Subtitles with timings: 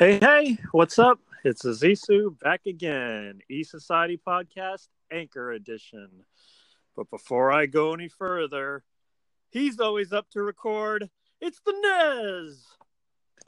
[0.00, 1.20] Hey, hey, what's up?
[1.44, 6.08] It's Azisu back again, E Society Podcast, Anchor Edition.
[6.96, 8.82] But before I go any further,
[9.50, 11.10] he's always up to record.
[11.42, 12.64] It's the Nez.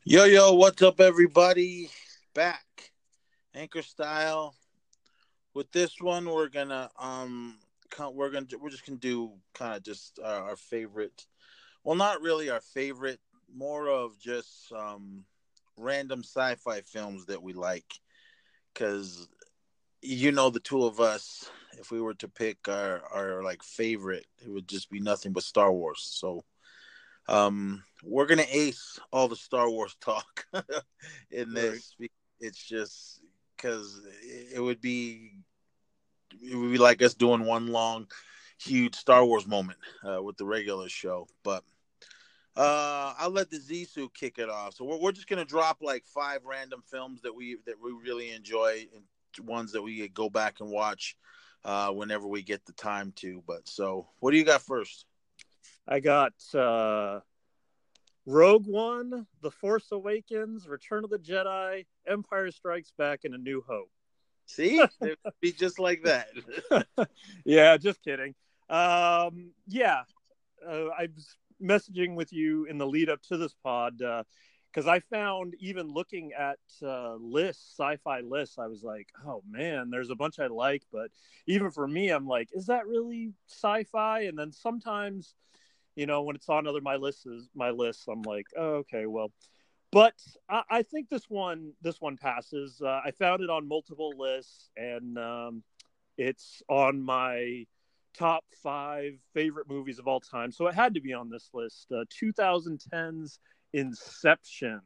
[0.04, 1.88] Yo, yo, what's up, everybody?
[2.34, 2.92] Back,
[3.54, 4.54] anchor style.
[5.54, 7.56] With this one, we're gonna um,
[8.12, 11.24] we're gonna we're just gonna do kind of just uh, our favorite.
[11.82, 15.24] Well, not really our favorite, more of just um
[15.76, 18.00] random sci-fi films that we like.
[18.72, 19.28] Because
[20.00, 24.26] you know the two of us if we were to pick our our like favorite
[24.44, 26.02] it would just be nothing but star wars.
[26.02, 26.44] So
[27.28, 30.46] um we're gonna ace all the star wars talk
[31.30, 31.94] in this.
[32.00, 32.10] Right.
[32.40, 33.20] it's just
[33.56, 34.00] because
[34.54, 35.32] it would be
[36.42, 38.08] it would be like us doing one long
[38.58, 41.26] huge star wars moment uh, with the regular show.
[41.42, 41.64] But
[42.56, 44.74] uh, I'll let the Zisu kick it off.
[44.74, 48.32] So we're, we're just gonna drop like five random films that we that we really
[48.32, 49.04] enjoy and
[49.46, 51.16] ones that we go back and watch
[51.64, 53.42] uh, whenever we get the time to.
[53.46, 55.06] But so, what do you got first?
[55.86, 57.20] I got uh,
[58.26, 63.64] Rogue One, The Force Awakens, Return of the Jedi, Empire Strikes Back, and A New
[63.66, 63.90] Hope.
[64.46, 66.28] See, it would be just like that.
[67.44, 68.34] yeah, just kidding.
[68.68, 70.02] Um, yeah,
[70.66, 71.08] uh, I
[71.62, 75.88] messaging with you in the lead up to this pod because uh, I found even
[75.88, 80.46] looking at uh, lists, sci-fi lists, I was like, oh man, there's a bunch I
[80.46, 81.10] like, but
[81.46, 84.22] even for me, I'm like, is that really sci-fi?
[84.22, 85.34] And then sometimes,
[85.94, 89.32] you know, when it's on other my lists, my lists, I'm like, oh, okay, well.
[89.90, 90.14] But
[90.48, 92.80] I, I think this one, this one passes.
[92.82, 95.62] Uh, I found it on multiple lists, and um,
[96.16, 97.66] it's on my
[98.16, 100.52] top five favorite movies of all time.
[100.52, 101.86] So it had to be on this list.
[101.90, 103.38] Uh, 2010's
[103.72, 104.80] Inception,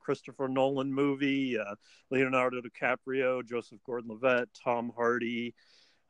[0.00, 1.74] Christopher Nolan movie, uh,
[2.10, 5.54] Leonardo DiCaprio, Joseph Gordon-Levitt, Tom Hardy.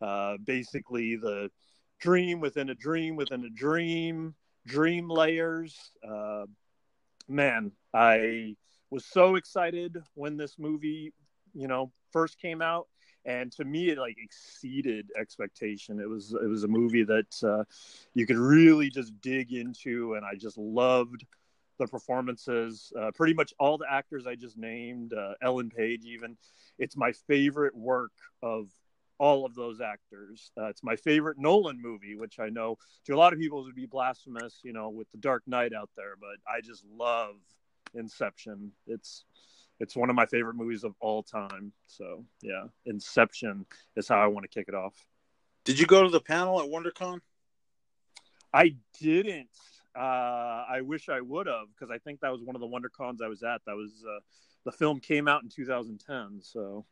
[0.00, 1.50] Uh, basically, the
[1.98, 4.34] dream within a dream within a dream,
[4.66, 5.74] dream layers.
[6.06, 6.44] Uh,
[7.28, 8.56] man, I
[8.90, 11.12] was so excited when this movie,
[11.54, 12.88] you know, first came out
[13.26, 16.00] and to me it like exceeded expectation.
[16.00, 17.64] It was it was a movie that uh,
[18.14, 21.26] you could really just dig into and i just loved
[21.78, 22.92] the performances.
[22.98, 26.36] Uh, pretty much all the actors i just named uh, ellen page even
[26.78, 28.70] it's my favorite work of
[29.18, 30.52] all of those actors.
[30.60, 33.74] Uh, it's my favorite nolan movie which i know to a lot of people would
[33.74, 37.36] be blasphemous you know with the dark knight out there but i just love
[37.96, 38.72] inception.
[38.86, 39.24] It's
[39.80, 41.72] it's one of my favorite movies of all time.
[41.86, 43.66] So yeah, Inception
[43.96, 44.94] is how I want to kick it off.
[45.64, 47.20] Did you go to the panel at WonderCon?
[48.52, 49.50] I didn't.
[49.96, 53.22] Uh, I wish I would have because I think that was one of the WonderCons
[53.22, 53.62] I was at.
[53.66, 54.20] That was uh,
[54.64, 56.84] the film came out in 2010, so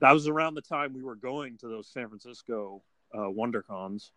[0.00, 2.82] that was around the time we were going to those San Francisco
[3.14, 4.10] uh, WonderCons.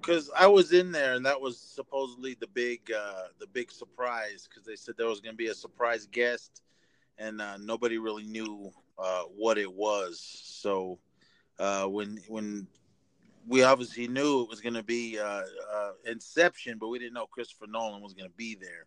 [0.00, 4.48] Because I was in there, and that was supposedly the big, uh, the big surprise.
[4.48, 6.62] Because they said there was going to be a surprise guest,
[7.18, 10.20] and uh, nobody really knew uh, what it was.
[10.20, 10.98] So
[11.58, 12.66] uh, when when
[13.46, 15.42] we obviously knew it was going to be uh,
[15.74, 18.86] uh, Inception, but we didn't know Christopher Nolan was going to be there.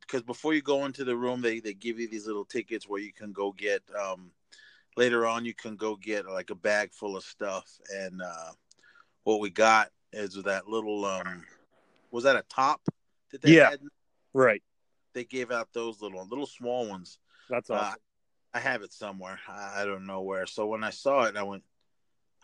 [0.00, 3.00] because before you go into the room, they, they give you these little tickets where
[3.00, 3.82] you can go get.
[4.00, 4.30] Um,
[4.96, 8.22] later on, you can go get like a bag full of stuff, and
[9.24, 11.42] what we got is that little um,
[12.12, 12.80] was that a top
[13.32, 13.70] that they yeah.
[13.70, 13.80] had?
[14.32, 14.62] Right
[15.16, 17.18] they gave out those little little small ones.
[17.48, 17.94] That's uh, awesome.
[17.94, 19.38] Uh, I have it somewhere.
[19.48, 20.46] I don't know where.
[20.46, 21.64] So when I saw it, I went,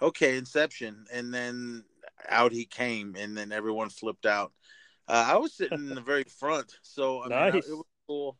[0.00, 1.84] "Okay, Inception," and then
[2.28, 4.52] out he came, and then everyone flipped out.
[5.06, 7.52] Uh, I was sitting in the very front, so I nice.
[7.52, 8.38] Mean, it was cool.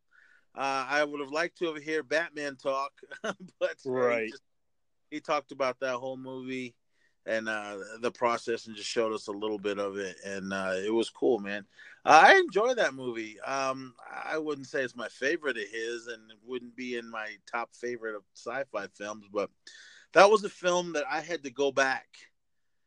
[0.55, 4.25] Uh, I would have liked to have heard Batman talk, but right.
[4.25, 4.43] He, just,
[5.11, 6.75] he talked about that whole movie
[7.27, 10.75] and uh, the process and just showed us a little bit of it and uh,
[10.77, 11.65] it was cool man.
[12.05, 13.39] I enjoy that movie.
[13.41, 13.95] Um,
[14.25, 17.71] i wouldn't say it's my favorite of his and it wouldn't be in my top
[17.75, 19.51] favorite of sci-fi films but
[20.13, 22.07] that was a film that i had to go back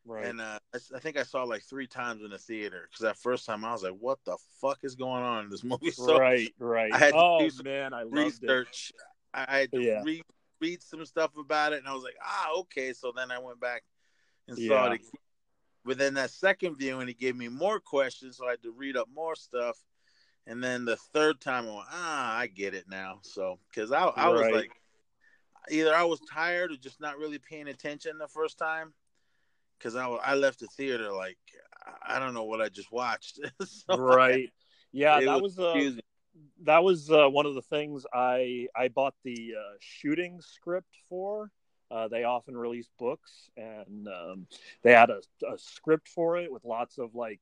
[0.06, 0.26] right.
[0.26, 3.18] and uh, I, I, think i saw like three times in the theater because that
[3.18, 5.92] first time i was like what the fuck is going on in this movie?
[5.96, 6.94] So right right.
[6.94, 9.02] I had to oh man i research it.
[9.34, 10.02] i had to yeah.
[10.04, 10.24] read
[10.62, 12.94] read some stuff about it and i was like ah okay.
[12.94, 13.84] So then i went back
[14.48, 14.70] and yeah.
[14.70, 15.10] saw it again.
[15.86, 18.98] But then that second viewing, he gave me more questions, so I had to read
[18.98, 19.78] up more stuff.
[20.48, 23.20] And then the third time, I went, ah, I get it now.
[23.22, 24.72] So, because I, I was like,
[25.72, 28.94] either I was tired or just not really paying attention the first time.
[29.78, 31.38] Because I, I left the theater like,
[32.08, 33.40] I don't know what I just watched.
[33.66, 34.50] so right.
[34.92, 36.02] Yeah, that was, was uh,
[36.64, 41.52] that was uh, one of the things I I bought the uh, shooting script for.
[41.92, 44.48] Uh, they often release books, and um,
[44.82, 47.40] they had a, a, script for it with lots of like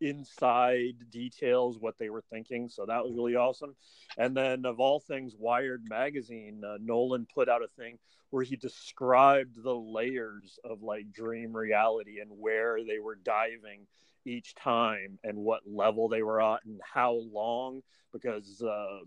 [0.00, 2.68] inside details, what they were thinking.
[2.68, 3.74] So that was really awesome.
[4.16, 7.98] And then, of all things, Wired magazine, uh, Nolan put out a thing
[8.30, 13.86] where he described the layers of like dream reality and where they were diving
[14.24, 17.82] each time and what level they were at and how long
[18.12, 19.04] because um,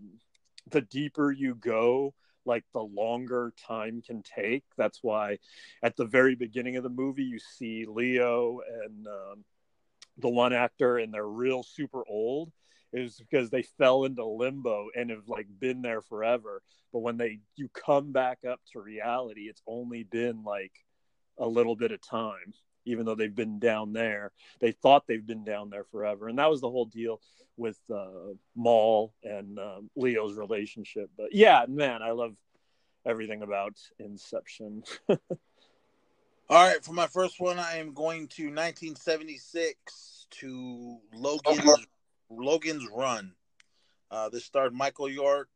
[0.70, 2.14] the deeper you go
[2.46, 4.64] like the longer time can take.
[4.76, 5.38] That's why
[5.82, 9.44] at the very beginning of the movie you see leo and um,
[10.18, 12.52] the one actor and they're real super old
[12.92, 16.62] is because they fell into limbo and have like been there forever.
[16.92, 20.72] But when they you come back up to reality it's only been like
[21.38, 24.32] a little bit of time even though they've been down there.
[24.60, 27.20] They thought they've been down there forever, and that was the whole deal
[27.56, 31.10] with uh, Mal and um, Leo's relationship.
[31.16, 32.34] But yeah, man, I love
[33.06, 34.84] everything about Inception.
[35.08, 35.18] All
[36.50, 41.86] right, for my first one, I am going to 1976 to Logan's
[42.30, 43.32] Logan's Run.
[44.10, 45.48] Uh, this starred Michael York,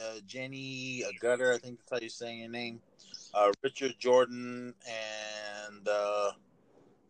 [0.00, 2.80] uh, Jenny Agutter, I think that's how you're saying your name,
[3.32, 6.30] uh, Richard Jordan, and uh,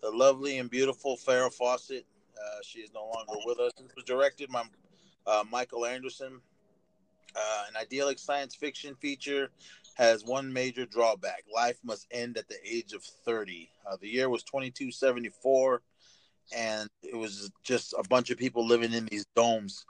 [0.04, 2.04] the lovely and beautiful Farrah Fawcett.
[2.36, 3.72] Uh, she is no longer with us.
[3.96, 4.64] Was directed by
[5.26, 6.40] uh, Michael Anderson.
[7.34, 9.48] Uh, an idyllic science fiction feature
[9.94, 13.70] has one major drawback life must end at the age of 30.
[13.86, 15.80] Uh, the year was 2274,
[16.54, 19.86] and it was just a bunch of people living in these domes.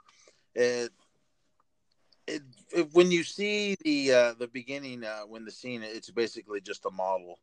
[0.53, 0.91] It,
[2.25, 2.41] it,
[2.71, 6.85] it when you see the uh, the beginning, uh, when the scene, it's basically just
[6.85, 7.37] a model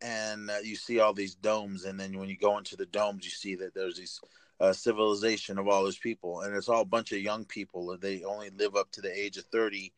[0.00, 3.24] and uh, you see all these domes and then when you go into the domes
[3.24, 4.20] you see that there's these
[4.60, 7.92] uh, civilization of all those people and it's all a bunch of young people.
[7.92, 9.92] And they only live up to the age of 30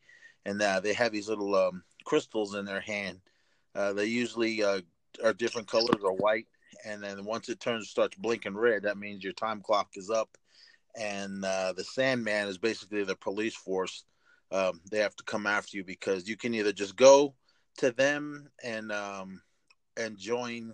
[0.45, 3.19] and uh, they have these little um, crystals in their hand.
[3.75, 4.81] Uh, they usually uh,
[5.23, 6.47] are different colors or white
[6.85, 10.37] and then once it turns starts blinking red that means your time clock is up
[10.99, 14.03] and uh, the sandman is basically the police force
[14.51, 17.33] um, they have to come after you because you can either just go
[17.77, 19.41] to them and um,
[19.97, 20.73] and join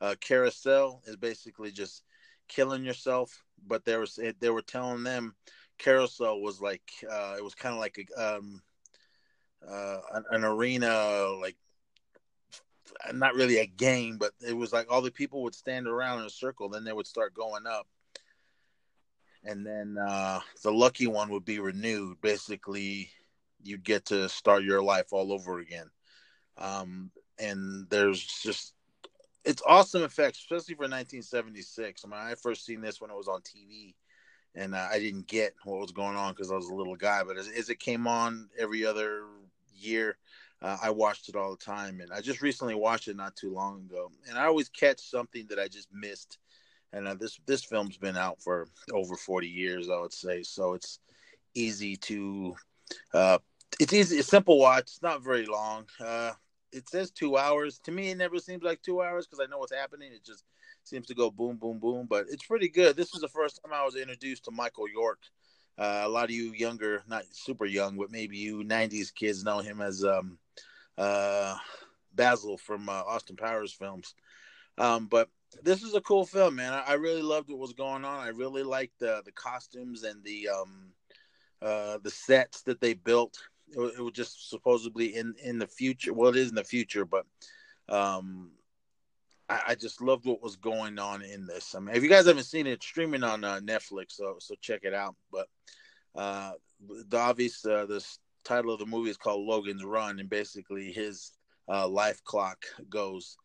[0.00, 2.02] uh, carousel is basically just
[2.48, 3.42] killing yourself.
[3.66, 5.34] But there was they were telling them
[5.78, 8.62] carousel was like uh, it was kind of like a, um,
[9.66, 11.56] uh, an, an arena like
[13.12, 16.26] not really a game, but it was like all the people would stand around in
[16.26, 17.86] a circle, then they would start going up.
[19.44, 22.20] And then uh, the lucky one would be renewed.
[22.22, 23.10] Basically,
[23.62, 25.90] you'd get to start your life all over again.
[26.56, 28.74] Um, and there's just
[29.44, 32.04] it's awesome effects, especially for 1976.
[32.04, 33.94] I mean, I first seen this when it was on TV,
[34.54, 37.22] and uh, I didn't get what was going on because I was a little guy.
[37.24, 39.24] But as, as, it came on every other
[39.76, 40.16] year,
[40.62, 43.52] uh, I watched it all the time, and I just recently watched it not too
[43.52, 44.10] long ago.
[44.28, 46.38] And I always catch something that I just missed.
[46.92, 50.74] And uh, this this film's been out for over 40 years, I would say, so
[50.74, 51.00] it's
[51.54, 52.54] easy to.
[53.12, 53.38] Uh,
[53.80, 54.82] it's easy, it's simple watch.
[54.84, 55.86] It's not very long.
[55.98, 56.32] Uh,
[56.74, 57.78] it says two hours.
[57.84, 60.12] To me, it never seems like two hours because I know what's happening.
[60.12, 60.44] It just
[60.82, 62.06] seems to go boom, boom, boom.
[62.08, 62.96] But it's pretty good.
[62.96, 65.20] This was the first time I was introduced to Michael York.
[65.78, 69.58] Uh, a lot of you younger, not super young, but maybe you '90s kids know
[69.58, 70.38] him as um,
[70.98, 71.56] uh,
[72.14, 74.14] Basil from uh, Austin Powers films.
[74.78, 75.28] Um, but
[75.62, 76.72] this is a cool film, man.
[76.72, 78.18] I, I, really loved what was going on.
[78.18, 80.92] I really liked the the costumes and the um,
[81.62, 86.12] uh, the sets that they built it, was just supposedly in in the future.
[86.12, 87.26] Well, it is in the future, but
[87.88, 88.50] um,
[89.48, 91.74] I, I, just loved what was going on in this.
[91.74, 94.80] I mean, if you guys haven't seen it, streaming on uh, Netflix, so so check
[94.84, 95.16] it out.
[95.30, 95.48] But
[96.14, 96.52] uh,
[97.08, 98.04] the obvious uh, the
[98.44, 101.32] title of the movie is called Logan's Run, and basically his
[101.68, 103.36] uh, life clock goes.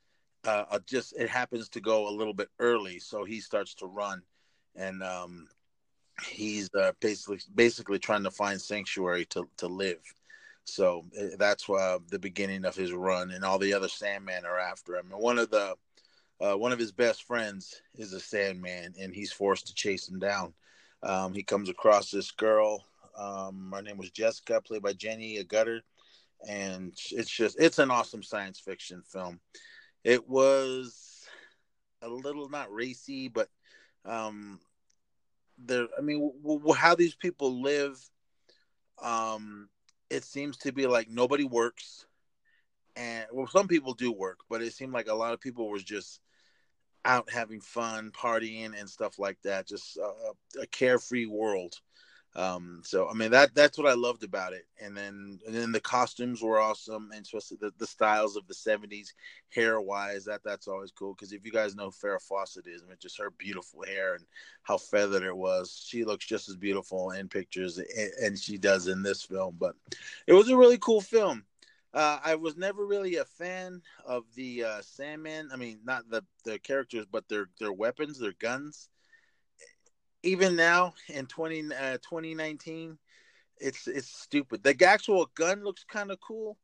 [0.45, 3.85] Uh, uh, just it happens to go a little bit early, so he starts to
[3.85, 4.21] run,
[4.75, 5.47] and um,
[6.23, 10.01] he's uh, basically basically trying to find sanctuary to to live.
[10.65, 14.59] So eh, that's uh, the beginning of his run, and all the other Sandman are
[14.59, 15.11] after him.
[15.11, 15.75] And one of the
[16.41, 20.19] uh, one of his best friends is a Sandman, and he's forced to chase him
[20.19, 20.53] down.
[21.03, 22.85] Um, he comes across this girl.
[23.17, 25.81] Um, her name was Jessica, played by Jenny Agutter,
[26.47, 29.39] and it's just it's an awesome science fiction film.
[30.03, 31.25] It was
[32.01, 33.49] a little not racy, but
[34.05, 34.59] um,
[35.65, 35.87] there.
[35.97, 37.97] I mean, w- w- how these people live.
[39.01, 39.69] Um,
[40.09, 42.05] it seems to be like nobody works,
[42.95, 45.83] and well, some people do work, but it seemed like a lot of people was
[45.83, 46.19] just
[47.05, 49.67] out having fun, partying, and stuff like that.
[49.67, 51.79] Just a, a carefree world.
[52.35, 54.67] Um, so I mean that that's what I loved about it.
[54.79, 58.53] And then and then the costumes were awesome, and especially the, the styles of the
[58.53, 59.13] '70s
[59.49, 60.25] hair wise.
[60.25, 63.17] That that's always cool because if you guys know Farrah Fawcett is, I mean, just
[63.17, 64.25] her beautiful hair and
[64.61, 65.83] how feathered it was.
[65.87, 69.55] She looks just as beautiful in pictures, and, and she does in this film.
[69.59, 69.75] But
[70.27, 71.45] it was a really cool film.
[71.91, 75.49] Uh, I was never really a fan of the uh, Sandman.
[75.51, 78.89] I mean, not the the characters, but their their weapons, their guns
[80.23, 82.97] even now in 20, uh, 2019,
[83.59, 84.63] it's it's stupid.
[84.63, 86.57] The actual gun looks kind of cool,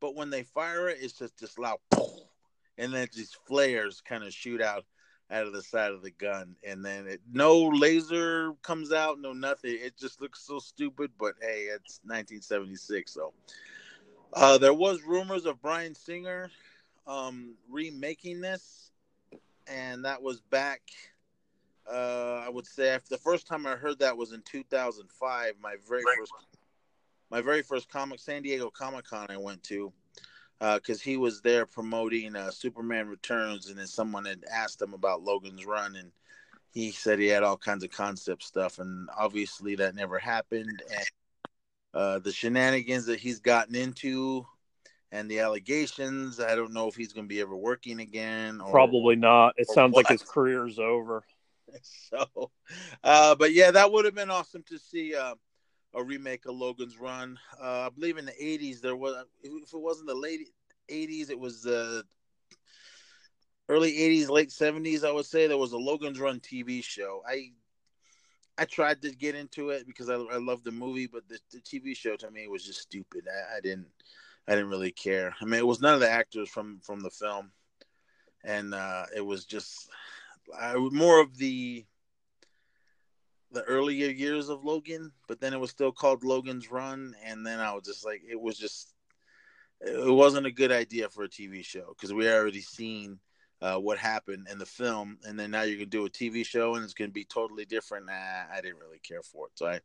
[0.00, 1.78] but when they fire it, it's just this loud,
[2.78, 4.84] and then these flares kind of shoot out
[5.30, 9.32] out of the side of the gun, and then it, no laser comes out, no
[9.32, 9.78] nothing.
[9.80, 11.12] It just looks so stupid.
[11.18, 13.32] But hey, it's 1976, so
[14.32, 16.50] uh, there was rumors of Bryan Singer
[17.06, 18.90] um, remaking this,
[19.68, 20.82] and that was back
[21.90, 25.54] uh, I would say after the first time I heard that was in 2005.
[25.60, 26.16] My very right.
[26.18, 26.32] first,
[27.30, 29.92] my very first comic San Diego Comic Con I went to,
[30.58, 34.94] because uh, he was there promoting uh, Superman Returns, and then someone had asked him
[34.94, 36.12] about Logan's Run, and
[36.72, 40.82] he said he had all kinds of concept stuff, and obviously that never happened.
[40.90, 41.06] And
[41.94, 44.46] uh, the shenanigans that he's gotten into
[45.12, 46.40] and the allegations.
[46.40, 48.60] I don't know if he's going to be ever working again.
[48.60, 49.54] Or, Probably not.
[49.58, 50.06] It sounds what.
[50.06, 51.22] like his career's over.
[51.82, 52.50] so,
[53.04, 55.34] uh, but yeah, that would have been awesome to see uh,
[55.94, 57.38] a remake of Logan's Run.
[57.60, 60.48] Uh, I believe in the '80s there was, if it wasn't the late
[60.90, 62.04] '80s, it was the
[63.68, 65.04] early '80s, late '70s.
[65.04, 67.22] I would say there was a Logan's Run TV show.
[67.26, 67.52] I
[68.58, 71.60] I tried to get into it because I, I love the movie, but the, the,
[71.60, 73.24] TV show to me was just stupid.
[73.26, 73.88] I, I didn't
[74.46, 75.34] I didn't really care.
[75.40, 77.52] I mean, it was none of the actors from from the film,
[78.44, 79.88] and uh, it was just
[80.58, 81.84] I more of the
[83.52, 87.60] the earlier years of Logan, but then it was still called Logan's Run, and then
[87.60, 88.94] I was just like, it was just,
[89.80, 93.18] it wasn't a good idea for a TV show because we already seen
[93.60, 96.74] uh, what happened in the film, and then now you're gonna do a TV show
[96.74, 98.06] and it's gonna be totally different.
[98.06, 99.80] Nah, I didn't really care for it, so I,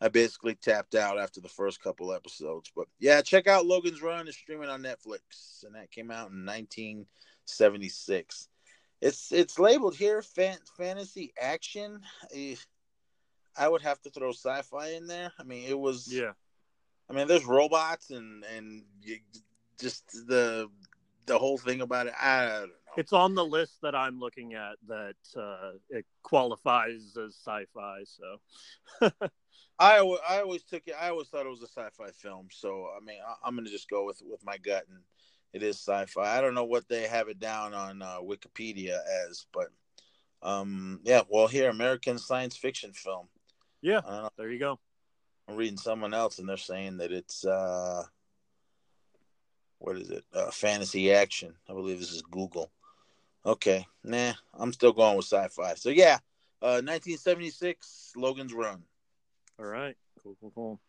[0.00, 2.70] I basically tapped out after the first couple episodes.
[2.76, 4.28] But yeah, check out Logan's Run.
[4.28, 8.48] It's streaming on Netflix, and that came out in 1976
[9.00, 12.00] it's it's labeled here fan, fantasy action.
[13.58, 15.32] I would have to throw sci-fi in there.
[15.38, 16.32] I mean, it was yeah.
[17.08, 18.82] I mean, there's robots and and
[19.78, 20.68] just the
[21.26, 22.14] the whole thing about it.
[22.20, 22.74] I don't know.
[22.96, 28.04] It's on the list that I'm looking at that uh, it qualifies as sci-fi.
[28.04, 29.10] So
[29.78, 29.98] I
[30.28, 30.94] I always took it.
[31.00, 32.48] I always thought it was a sci-fi film.
[32.50, 35.00] So I mean, I, am gonna just go with with my gut and
[35.56, 36.36] it is sci-fi.
[36.36, 39.68] I don't know what they have it down on uh, Wikipedia as, but
[40.42, 41.22] um, yeah.
[41.30, 43.28] Well, here, American science fiction film.
[43.80, 44.02] Yeah,
[44.36, 44.78] there you go.
[45.48, 48.02] I'm reading someone else, and they're saying that it's uh,
[49.78, 50.24] what is it?
[50.34, 51.54] Uh, fantasy action.
[51.70, 52.70] I believe this is Google.
[53.46, 55.74] Okay, nah, I'm still going with sci-fi.
[55.76, 56.18] So yeah,
[56.60, 58.82] uh, 1976, Logan's Run.
[59.58, 60.80] All right, cool, cool, cool.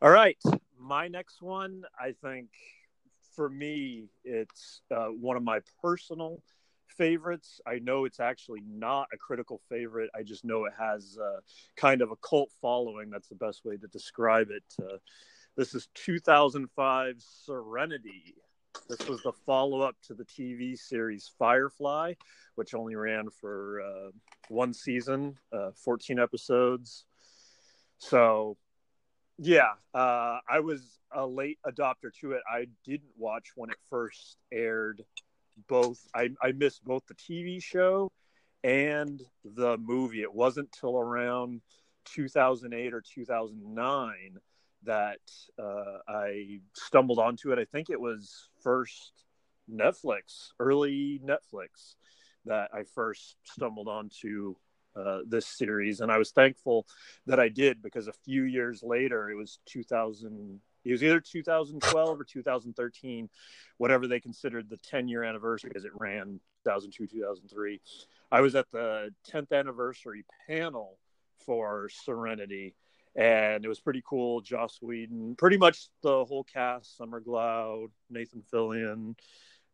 [0.00, 0.38] All right,
[0.78, 2.48] my next one, I think
[3.34, 6.42] for me, it's uh, one of my personal
[6.88, 7.60] favorites.
[7.66, 10.10] I know it's actually not a critical favorite.
[10.14, 11.40] I just know it has uh,
[11.76, 13.10] kind of a cult following.
[13.10, 14.64] That's the best way to describe it.
[14.80, 14.98] Uh,
[15.56, 18.34] this is 2005 Serenity.
[18.88, 22.14] This was the follow up to the TV series Firefly,
[22.54, 24.10] which only ran for uh,
[24.48, 27.04] one season, uh, 14 episodes.
[27.98, 28.56] So
[29.38, 32.42] yeah, uh, I was a late adopter to it.
[32.50, 35.02] I didn't watch when it first aired.
[35.68, 38.10] Both I, I missed both the TV show
[38.64, 40.22] and the movie.
[40.22, 41.60] It wasn't till around
[42.06, 44.38] 2008 or 2009
[44.84, 45.18] that
[45.58, 47.58] uh, I stumbled onto it.
[47.58, 49.12] I think it was first
[49.70, 51.94] Netflix, early Netflix,
[52.44, 54.56] that I first stumbled onto
[54.96, 56.86] uh, this series, and I was thankful
[57.26, 60.60] that I did because a few years later, it was 2000.
[60.84, 63.28] It was either 2012 or 2013,
[63.78, 67.80] whatever they considered the 10 year anniversary, because it ran 2002 2003.
[68.30, 70.98] I was at the 10th anniversary panel
[71.44, 72.74] for Serenity,
[73.14, 74.40] and it was pretty cool.
[74.40, 79.14] Joss Whedon, pretty much the whole cast: Summer Glau, Nathan Fillion,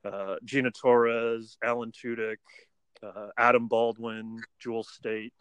[0.04, 2.36] uh, Gina Torres, Alan Tudyk,
[3.02, 5.32] uh, Adam Baldwin, Jewel Staite,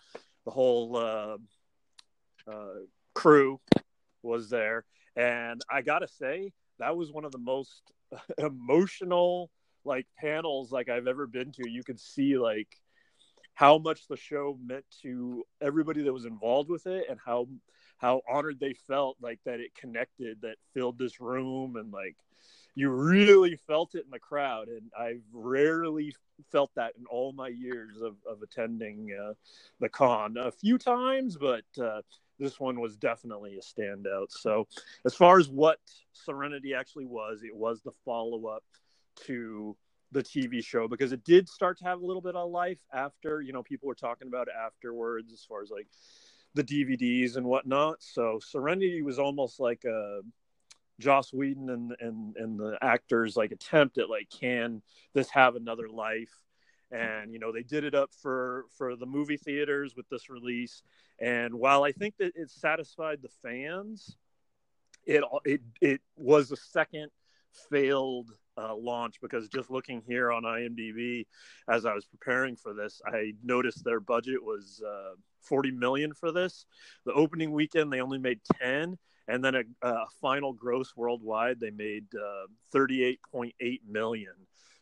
[0.45, 1.37] the whole uh,
[2.47, 2.79] uh,
[3.13, 3.59] crew
[4.23, 4.85] was there,
[5.15, 7.91] and I gotta say that was one of the most
[8.37, 9.49] emotional
[9.83, 11.69] like panels like I've ever been to.
[11.69, 12.67] You could see like
[13.53, 17.47] how much the show meant to everybody that was involved with it, and how
[17.97, 22.15] how honored they felt like that it connected that filled this room and like
[22.77, 26.13] you really felt it in the crowd and i've rarely
[26.51, 29.33] felt that in all my years of, of attending uh,
[29.79, 30.37] the con.
[30.37, 32.01] A few times but uh,
[32.39, 34.27] this one was definitely a standout.
[34.29, 34.67] So
[35.05, 35.79] as far as what
[36.13, 38.63] serenity actually was it was the follow-up
[39.25, 39.75] to
[40.11, 43.41] the tv show because it did start to have a little bit of life after
[43.41, 45.87] you know people were talking about afterwards as far as like
[46.53, 47.97] the dvds and whatnot.
[47.99, 50.21] So serenity was almost like a
[50.99, 54.81] Joss Whedon and and and the actors like attempt at like can
[55.13, 56.33] this have another life?
[56.91, 60.83] And you know they did it up for for the movie theaters with this release.
[61.19, 64.17] And while I think that it satisfied the fans
[65.07, 67.09] it it it was a second
[67.69, 71.25] failed uh, launch because just looking here on IMDb
[71.67, 76.31] as I was preparing for this, I noticed their budget was uh, 40 million for
[76.31, 76.65] this.
[77.05, 81.71] The opening weekend they only made 10, and then a, a final gross worldwide they
[81.71, 83.51] made uh, 38.8
[83.87, 84.33] million.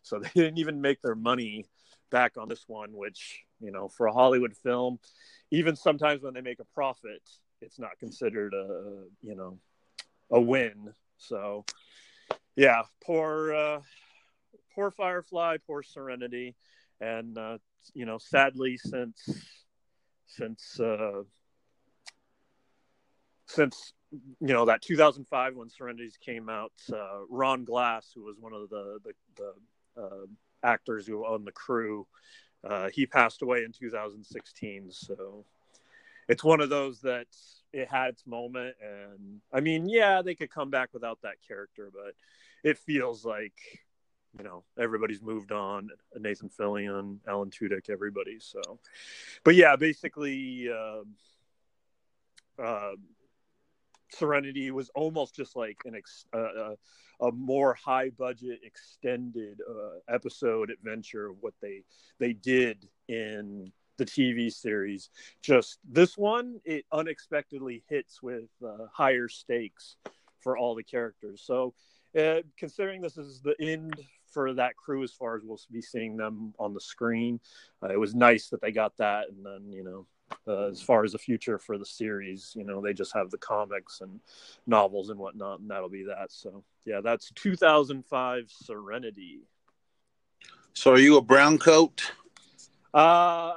[0.04, 1.66] So they didn't even make their money
[2.12, 5.00] back on this one which you know for a hollywood film
[5.52, 7.22] even sometimes when they make a profit
[7.62, 9.58] it's not considered a you know
[10.32, 10.94] a win.
[11.18, 11.66] So
[12.56, 13.82] yeah poor uh
[14.74, 16.56] poor firefly poor serenity.
[17.02, 17.58] And uh
[17.94, 19.28] you know sadly since
[20.28, 21.24] since uh
[23.48, 28.54] since you know that 2005 when Serenities came out, uh, Ron Glass, who was one
[28.54, 30.26] of the the, the uh,
[30.64, 32.08] actors who owned the crew,
[32.64, 34.92] uh, he passed away in 2016.
[34.92, 35.46] So
[36.28, 37.28] it's one of those that
[37.74, 41.90] it had its moment, and I mean, yeah, they could come back without that character,
[41.94, 42.16] but
[42.64, 43.54] it feels like
[44.38, 45.90] you know everybody's moved on.
[46.16, 48.40] Nathan Fillion, Alan Tudyk, everybody.
[48.40, 48.62] So,
[49.44, 50.70] but yeah, basically.
[50.70, 51.04] Uh,
[52.58, 52.92] uh,
[54.16, 56.76] Serenity was almost just like an ex, uh, uh,
[57.22, 61.84] a more high budget extended uh, episode adventure of what they
[62.20, 65.10] they did in the TV series.
[65.42, 69.96] Just this one, it unexpectedly hits with uh, higher stakes
[70.40, 71.42] for all the characters.
[71.46, 71.74] So,
[72.18, 73.94] uh, considering this is the end
[74.32, 77.40] for that crew as far as we'll be seeing them on the screen,
[77.82, 80.06] uh, it was nice that they got that, and then you know
[80.48, 82.53] uh, as far as the future for the series.
[82.55, 84.20] You know, they just have the comics and
[84.68, 86.31] novels and whatnot, and that'll be that.
[86.31, 89.42] So, yeah, that's 2005 Serenity.
[90.74, 92.11] So, are you a brown coat?
[92.94, 93.53] Uh,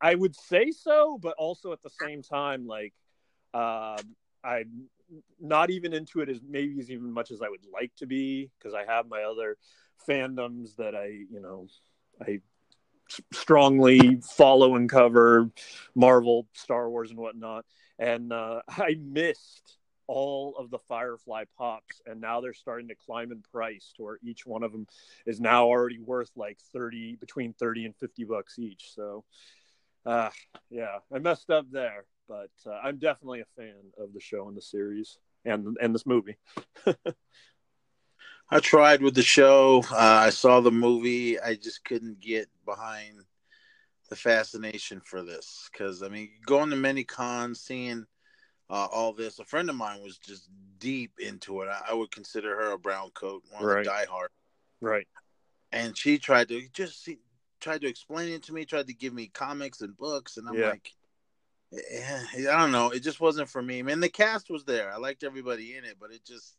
[0.00, 2.94] I would say so, but also at the same time, like,
[3.54, 3.98] uh,
[4.44, 4.88] I'm
[5.40, 8.50] not even into it as maybe as even much as I would like to be
[8.58, 9.56] because I have my other
[10.08, 11.66] fandoms that I, you know,
[12.20, 12.40] I
[13.32, 15.50] strongly follow and cover
[15.94, 17.64] Marvel, Star Wars, and whatnot.
[17.98, 23.30] And uh, I missed all of the Firefly pops, and now they're starting to climb
[23.30, 24.86] in price to where each one of them
[25.26, 28.92] is now already worth like thirty, between thirty and fifty bucks each.
[28.94, 29.24] So,
[30.06, 30.30] uh,
[30.70, 34.56] yeah, I messed up there, but uh, I'm definitely a fan of the show and
[34.56, 36.36] the series and and this movie.
[38.50, 39.84] I tried with the show.
[39.90, 41.38] Uh, I saw the movie.
[41.38, 43.24] I just couldn't get behind
[44.08, 48.06] the fascination for this because I mean, going to many cons, seeing
[48.70, 49.38] uh, all this.
[49.38, 51.68] A friend of mine was just deep into it.
[51.68, 53.80] I, I would consider her a brown coat, one right.
[53.80, 54.28] of the diehard.
[54.80, 55.06] Right.
[55.72, 57.18] And she tried to just see,
[57.60, 58.64] tried to explain it to me.
[58.64, 60.70] Tried to give me comics and books, and I'm yeah.
[60.70, 60.92] like,
[61.70, 62.90] yeah, I don't know.
[62.90, 63.80] It just wasn't for me.
[63.80, 64.90] I mean, the cast was there.
[64.90, 66.56] I liked everybody in it, but it just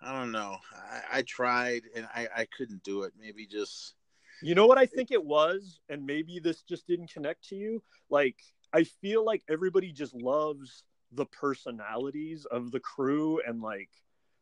[0.00, 0.58] I don't know.
[0.74, 3.12] I, I tried and I, I couldn't do it.
[3.18, 3.94] Maybe just.
[4.42, 7.82] You know what I think it was, and maybe this just didn't connect to you.
[8.10, 8.36] Like
[8.72, 13.90] I feel like everybody just loves the personalities of the crew and like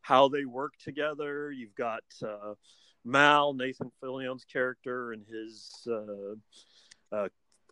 [0.00, 1.52] how they work together.
[1.52, 2.54] You've got uh,
[3.04, 7.28] Mal, Nathan Fillion's character, and his uh, uh,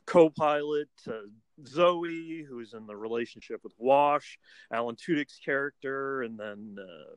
[0.07, 1.29] co-pilot uh,
[1.67, 4.39] Zoe, who's in the relationship with Wash,
[4.73, 7.15] Alan Tudyk's character, and then uh,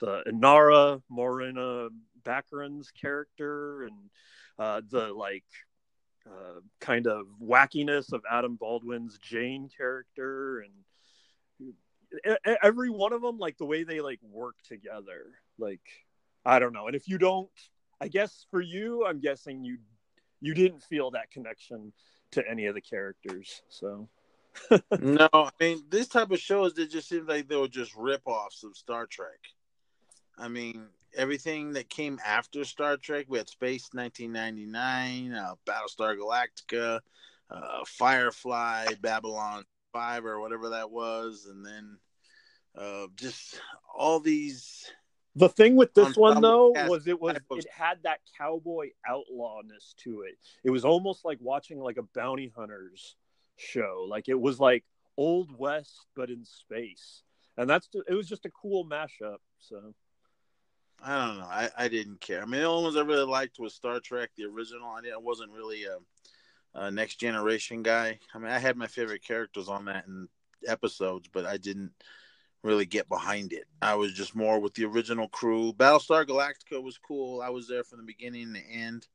[0.00, 1.88] the Inara Morena
[2.24, 3.94] Baccarin's character and
[4.58, 5.44] uh, the like
[6.26, 10.72] uh, kind of wackiness of Adam Baldwin's Jayne character and
[12.62, 15.26] every one of them like the way they like work together
[15.58, 15.80] like
[16.44, 16.86] I don't know.
[16.86, 17.48] And if you don't
[18.00, 19.78] I guess for you I'm guessing you
[20.40, 21.92] you didn't feel that connection
[22.32, 24.08] to any of the characters so.
[25.00, 28.22] No I mean this type of shows that just seems like they were just rip
[28.26, 29.38] offs of Star Trek
[30.40, 37.00] I mean, everything that came after Star Trek, we had Space 1999, uh, Battlestar Galactica,
[37.50, 41.98] uh, Firefly, Babylon five or whatever that was, and then
[42.76, 43.60] uh, just
[43.94, 44.90] all these.
[45.36, 50.22] The thing with this one though was it was it had that cowboy outlawness to
[50.22, 50.36] it.
[50.64, 53.16] It was almost like watching like a bounty hunters
[53.56, 54.06] show.
[54.08, 54.84] Like it was like
[55.16, 57.22] old west but in space.
[57.56, 59.36] And that's it was just a cool mashup.
[59.60, 59.94] So
[61.02, 61.46] I don't know.
[61.46, 62.42] I, I didn't care.
[62.42, 64.88] I mean, the only ones I really liked was Star Trek, the original.
[64.88, 65.98] I, wasn't really a,
[66.74, 68.18] a Next Generation guy.
[68.34, 70.28] I mean, I had my favorite characters on that in
[70.66, 71.92] episodes, but I didn't
[72.62, 73.64] really get behind it.
[73.80, 75.72] I was just more with the original crew.
[75.72, 77.40] Battlestar Galactica was cool.
[77.40, 79.06] I was there from the beginning the end.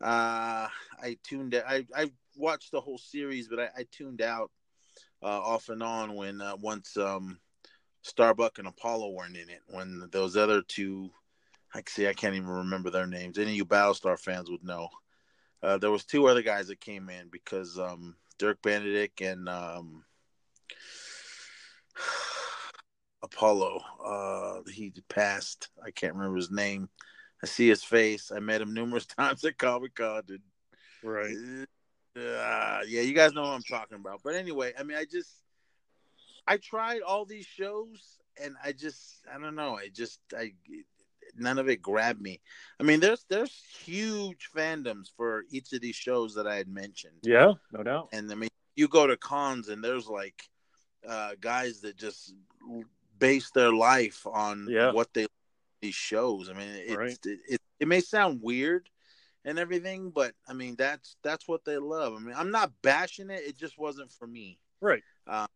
[0.00, 0.68] Uh,
[1.02, 1.54] I tuned.
[1.54, 4.50] I I watched the whole series, but I, I tuned out
[5.22, 7.38] uh, off and on when uh, once um,
[8.02, 9.60] Starbuck and Apollo weren't in it.
[9.68, 11.10] When those other two,
[11.74, 13.38] I see, I can't even remember their names.
[13.38, 14.88] Any of you Battlestar fans would know.
[15.62, 20.04] Uh, there was two other guys that came in because um, Dirk Benedict and um,
[23.22, 23.80] Apollo.
[24.04, 25.68] Uh, he passed.
[25.84, 26.88] I can't remember his name.
[27.42, 28.30] I see his face.
[28.34, 30.22] I met him numerous times at Comic Con.
[31.02, 31.34] right.
[32.14, 34.20] Uh, yeah, you guys know what I'm talking about.
[34.22, 35.30] But anyway, I mean, I just
[36.46, 39.76] I tried all these shows, and I just I don't know.
[39.76, 40.52] I just I
[41.36, 42.40] none of it grabbed me.
[42.80, 47.18] I mean, there's there's huge fandoms for each of these shows that I had mentioned,
[47.22, 48.08] Yeah, no doubt.
[48.12, 50.48] and I mean, you go to cons and there's like
[51.08, 52.34] uh, guys that just
[53.18, 54.92] base their life on Yeah.
[54.92, 55.26] what they
[55.80, 56.48] these shows.
[56.48, 57.18] I mean, it's, Right.
[57.26, 58.88] it, it it may sound weird
[59.44, 62.14] and everything, but I mean that's that's what they love.
[62.14, 64.58] I mean, I'm not bashing it; it just wasn't for me.
[64.80, 65.02] Right.
[65.26, 65.46] Um,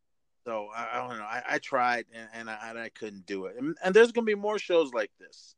[0.45, 1.25] So I, I don't know.
[1.25, 3.57] I, I tried and, and I and I couldn't do it.
[3.59, 5.55] And, and there's gonna be more shows like this.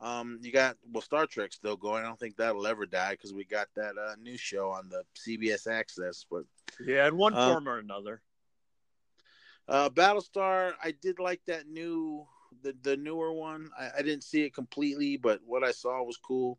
[0.00, 2.04] Um, you got well, Star Trek's still going.
[2.04, 5.04] I don't think that'll ever die because we got that uh, new show on the
[5.14, 6.26] CBS Access.
[6.30, 6.44] But
[6.80, 8.20] Yeah, in one Uh, form or another.
[9.68, 12.26] uh, Battlestar, I did like that new
[12.62, 13.70] the the newer one.
[13.78, 16.58] I, I didn't see it completely, but what I saw was cool.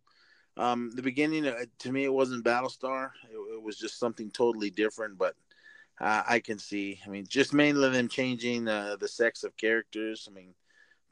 [0.58, 3.12] Um, the beginning uh, to me, it wasn't Battlestar.
[3.30, 5.17] It, it was just something totally different.
[5.17, 5.36] But
[6.00, 7.00] uh, I can see.
[7.06, 10.28] I mean, just mainly them changing uh, the sex of characters.
[10.30, 10.54] I mean,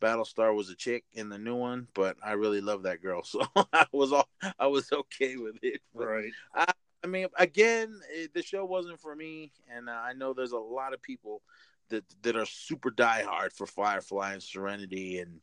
[0.03, 3.41] Battlestar was a chick in the new one, but I really love that girl, so
[3.71, 4.27] I was all
[4.59, 5.81] I was okay with it.
[5.95, 6.31] But, Right.
[6.55, 10.57] I mean, again, it, the show wasn't for me, and uh, I know there's a
[10.57, 11.41] lot of people
[11.89, 15.39] that that are super diehard for Firefly and Serenity and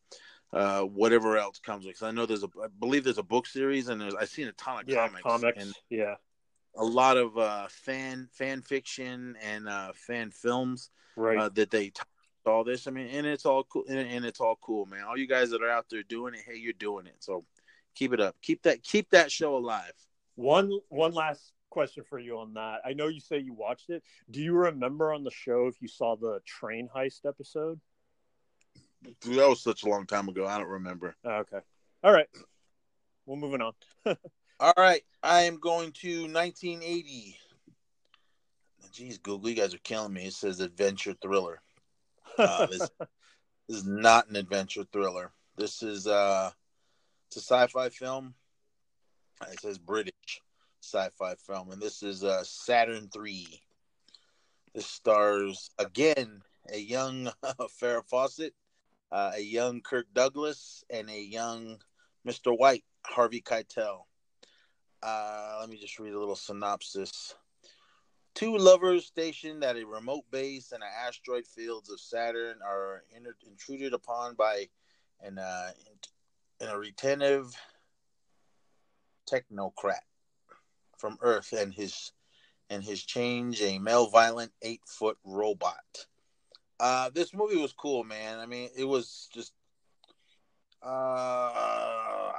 [0.53, 1.99] uh, whatever else comes with.
[1.99, 4.49] 'Cause I know there's a, I believe there's a book series, and there's I've seen
[4.49, 5.63] a ton of Yeah, comics, comics.
[5.63, 6.15] and yeah.
[6.77, 11.39] a lot of uh, fan fan fiction and uh, fan films Right.
[11.39, 11.93] uh, that they
[12.47, 12.87] all this.
[12.87, 15.05] I mean, and it's all cool, and, and it's all cool, man.
[15.05, 17.17] All you guys that are out there doing it, hey, you're doing it.
[17.21, 17.45] So
[17.95, 18.37] keep it up.
[18.43, 19.93] Keep that keep that show alive.
[20.37, 22.81] One one last question for you on that.
[22.85, 24.03] I know you say you watched it.
[24.31, 27.81] Do you remember on the show if you saw the train heist episode?
[29.21, 30.47] Dude, that was such a long time ago.
[30.47, 31.17] I don't remember.
[31.25, 31.61] Oh, okay.
[32.03, 32.29] All right.
[33.27, 33.73] We're moving on.
[34.61, 37.39] All right, I am going to 1980.
[38.93, 40.27] Jeez, Google, you guys are killing me.
[40.27, 41.63] It says adventure thriller.
[42.71, 42.91] This,
[43.69, 45.33] this is not an adventure thriller.
[45.57, 46.51] This is uh,
[47.29, 48.35] it's a sci-fi film.
[49.51, 50.41] It says British
[50.83, 53.61] sci-fi film, and this is uh, Saturn Three.
[54.75, 57.31] This stars again a young
[57.81, 58.55] Farrah Fawcett,
[59.13, 61.79] uh, a young Kirk Douglas, and a young
[62.27, 62.57] Mr.
[62.57, 64.03] White, Harvey Keitel.
[65.03, 67.35] Uh, let me just read a little synopsis.
[68.35, 73.03] Two lovers stationed at a remote base in the asteroid fields of Saturn are
[73.47, 74.69] intruded upon by
[75.21, 75.71] an, uh,
[76.61, 77.55] an a retentive
[79.31, 80.05] technocrat
[80.99, 82.13] from Earth and his
[82.69, 86.07] and his change a male violent eight foot robot.
[86.79, 88.39] Uh, this movie was cool, man.
[88.39, 89.53] I mean, it was just
[90.83, 90.87] uh,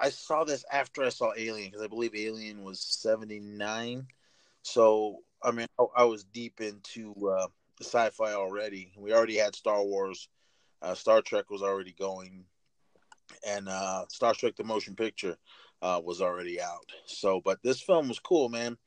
[0.02, 4.08] I saw this after I saw Alien because I believe Alien was seventy nine.
[4.64, 7.48] So I mean, I, I was deep into uh,
[7.82, 8.92] sci-fi already.
[8.98, 10.30] We already had Star Wars,
[10.82, 12.46] uh, Star Trek was already going,
[13.48, 15.38] and uh, Star Trek: The Motion Picture
[15.82, 16.92] uh, was already out.
[17.06, 18.78] So, but this film was cool, man.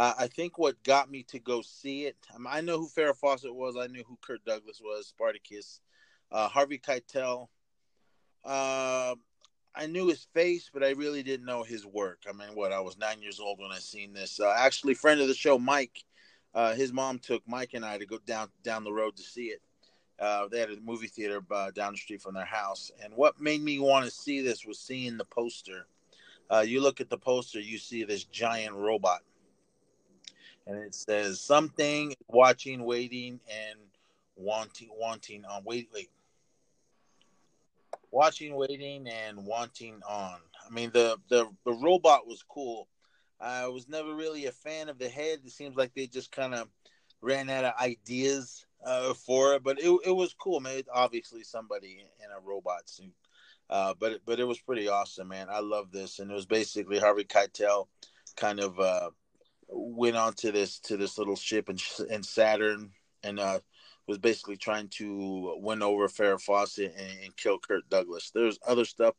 [0.00, 2.16] I think what got me to go see it.
[2.32, 3.76] I, mean, I know who Farrah Fawcett was.
[3.76, 5.08] I knew who Kirk Douglas was.
[5.08, 5.80] Spartacus,
[6.30, 7.48] uh, Harvey Keitel.
[9.78, 12.24] I knew his face, but I really didn't know his work.
[12.28, 14.40] I mean, what I was nine years old when I seen this.
[14.40, 16.04] Uh, actually, friend of the show, Mike,
[16.52, 19.46] uh, his mom took Mike and I to go down down the road to see
[19.46, 19.62] it.
[20.18, 23.40] Uh, they had a movie theater uh, down the street from their house, and what
[23.40, 25.86] made me want to see this was seeing the poster.
[26.50, 29.20] Uh, you look at the poster, you see this giant robot,
[30.66, 33.78] and it says something watching, waiting, and
[34.34, 35.62] wanting, wanting on.
[35.64, 36.10] Wait, wait.
[38.10, 40.38] Watching, waiting, and wanting on.
[40.66, 42.88] I mean, the the the robot was cool.
[43.40, 45.40] I was never really a fan of the head.
[45.44, 46.68] It seems like they just kind of
[47.20, 50.82] ran out of ideas uh, for it, but it it was cool, man.
[50.92, 53.14] Obviously, somebody in a robot suit,
[53.70, 55.48] uh, but but it was pretty awesome, man.
[55.50, 57.88] I love this, and it was basically Harvey Keitel
[58.36, 59.10] kind of uh,
[59.68, 61.78] went on to this to this little ship in,
[62.10, 62.92] in Saturn
[63.22, 63.58] and uh,
[64.08, 68.30] was basically trying to win over Farrah Fawcett and, and kill Kirk Douglas.
[68.34, 69.14] There's other stuff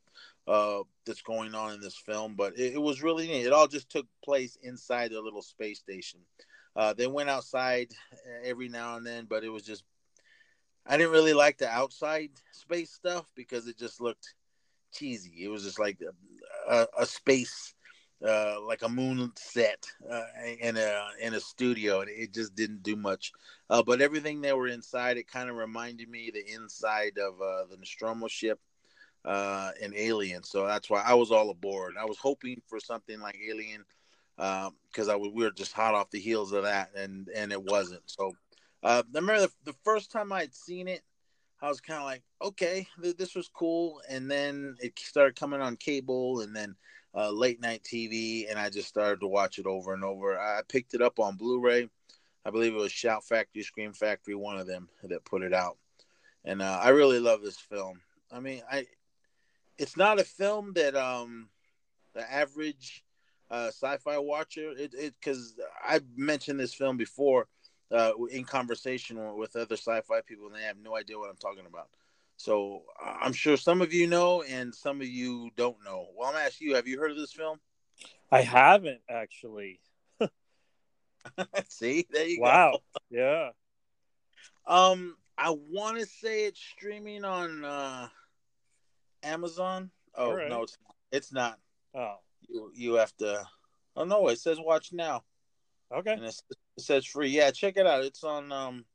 [0.48, 3.46] uh, that's going on in this film, but it, it, was really neat.
[3.46, 6.22] It all just took place inside the little space station.
[6.76, 7.92] Uh, they went outside
[8.44, 9.84] every now and then, but it was just
[10.88, 14.34] I didn't really like the outside space stuff because it just looked
[14.92, 15.44] cheesy.
[15.44, 17.76] It was just like a, a, a space
[18.26, 20.24] uh, like a moon set uh,
[20.60, 23.32] in a in a studio, and it just didn't do much.
[23.70, 27.66] Uh, but everything that were inside, it kind of reminded me the inside of uh,
[27.70, 28.60] the Nostromo ship
[29.26, 30.44] uh, and Alien.
[30.44, 31.96] So that's why I was all aboard.
[32.00, 33.86] I was hoping for something like Alien
[34.36, 37.52] because um, I was, we were just hot off the heels of that, and and
[37.52, 38.04] it wasn't.
[38.06, 38.34] So
[38.84, 41.02] uh, I remember the, the first time I'd seen it.
[41.62, 45.62] I was kind of like, okay, th- this was cool, and then it started coming
[45.62, 46.76] on cable, and then
[47.20, 50.40] uh, late night TV, and I just started to watch it over and over.
[50.40, 51.90] I picked it up on Blu-ray.
[52.46, 55.78] I believe it was Shout Factory, Scream Factory, one of them that put it out,
[56.46, 58.00] and uh, I really love this film.
[58.32, 58.86] I mean, I
[59.78, 61.50] it's not a film that um
[62.14, 63.04] the average
[63.52, 67.48] uh, sci-fi watcher it because I mentioned this film before
[67.92, 71.66] uh, in conversation with other sci-fi people, and they have no idea what I'm talking
[71.66, 71.90] about.
[72.40, 72.84] So
[73.22, 76.08] I'm sure some of you know and some of you don't know.
[76.16, 77.60] Well, I'm asking you, have you heard of this film?
[78.32, 79.82] I haven't actually.
[81.68, 82.72] See, there you wow.
[82.72, 82.78] go.
[83.12, 83.12] Wow.
[83.12, 83.50] Yeah.
[84.66, 88.08] Um, I want to say it's streaming on uh
[89.22, 89.92] Amazon.
[90.16, 90.48] Oh right.
[90.48, 90.96] no, it's not.
[91.12, 91.60] it's not.
[91.94, 92.16] Oh,
[92.48, 93.44] you you have to.
[93.98, 95.24] Oh no, it says watch now.
[95.94, 96.14] Okay.
[96.14, 96.42] And it
[96.78, 97.32] says free.
[97.32, 98.06] Yeah, check it out.
[98.06, 98.86] It's on um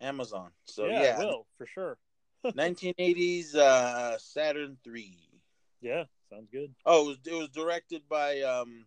[0.00, 0.52] Amazon.
[0.64, 1.18] So yeah, yeah.
[1.18, 1.98] will for sure.
[2.44, 5.18] 1980s uh, Saturn three.
[5.80, 6.74] Yeah, sounds good.
[6.84, 8.86] Oh, it was, it was directed by um,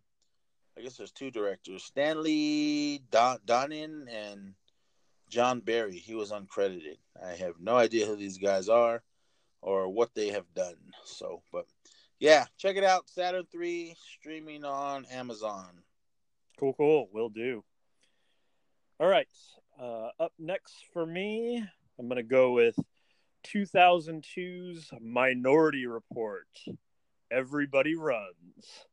[0.77, 4.53] I guess there's two directors, Stanley Don- Donen and
[5.29, 5.97] John Barry.
[5.97, 6.97] He was uncredited.
[7.23, 9.03] I have no idea who these guys are
[9.61, 10.77] or what they have done.
[11.05, 11.65] So, but
[12.19, 13.09] yeah, check it out.
[13.09, 15.81] Saturn three streaming on Amazon.
[16.59, 17.09] Cool, cool.
[17.11, 17.63] Will do.
[18.99, 19.27] All right.
[19.79, 21.63] Uh, up next for me,
[21.99, 22.77] I'm going to go with
[23.43, 26.47] 2002's Minority Report
[27.31, 28.85] Everybody Runs.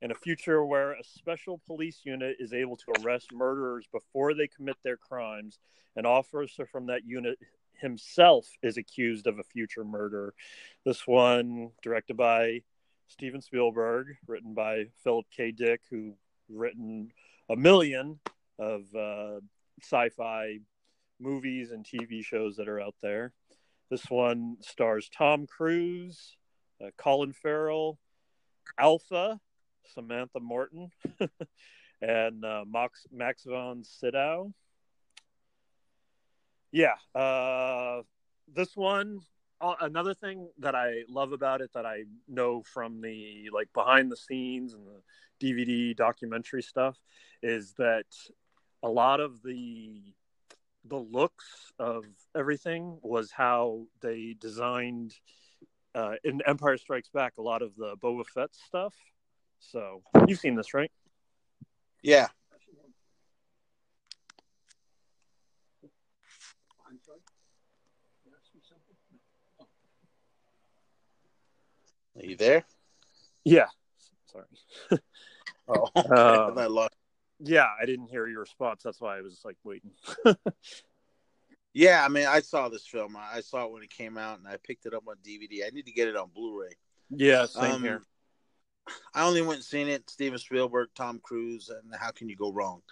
[0.00, 4.46] In a future where a special police unit is able to arrest murderers before they
[4.46, 5.58] commit their crimes,
[5.96, 7.38] an officer from that unit
[7.80, 10.34] himself is accused of a future murder.
[10.84, 12.62] This one, directed by
[13.08, 15.52] Steven Spielberg, written by Philip K.
[15.52, 16.14] Dick, who
[16.48, 17.10] written
[17.48, 18.20] a million
[18.58, 19.40] of uh,
[19.82, 20.58] sci-fi
[21.18, 23.32] movies and TV shows that are out there.
[23.94, 26.36] This one stars Tom Cruise,
[26.84, 27.96] uh, Colin Farrell,
[28.76, 29.38] Alpha,
[29.86, 30.90] Samantha Morton,
[32.02, 34.52] and uh, Max, Max von Sydow.
[36.72, 38.02] Yeah, uh,
[38.52, 39.20] this one.
[39.60, 44.10] Uh, another thing that I love about it that I know from the like behind
[44.10, 45.02] the scenes and the
[45.40, 46.98] DVD documentary stuff
[47.44, 48.06] is that
[48.82, 50.02] a lot of the
[50.86, 52.04] the looks of
[52.36, 55.14] everything was how they designed
[55.94, 58.94] uh, in Empire Strikes Back a lot of the Boba Fett stuff.
[59.60, 60.90] So you've seen this, right?
[62.02, 62.28] Yeah.
[72.16, 72.64] Are you there?
[73.44, 73.66] Yeah.
[74.26, 74.44] Sorry.
[75.68, 76.94] oh, um, I lost
[77.44, 78.82] yeah, I didn't hear your response.
[78.82, 79.90] That's why I was like waiting.
[81.74, 83.16] yeah, I mean, I saw this film.
[83.16, 85.66] I saw it when it came out, and I picked it up on DVD.
[85.66, 86.76] I need to get it on Blu-ray.
[87.10, 88.02] Yeah, same um, here.
[89.14, 90.08] I only went and seen it.
[90.10, 92.82] Steven Spielberg, Tom Cruise, and how can you go wrong?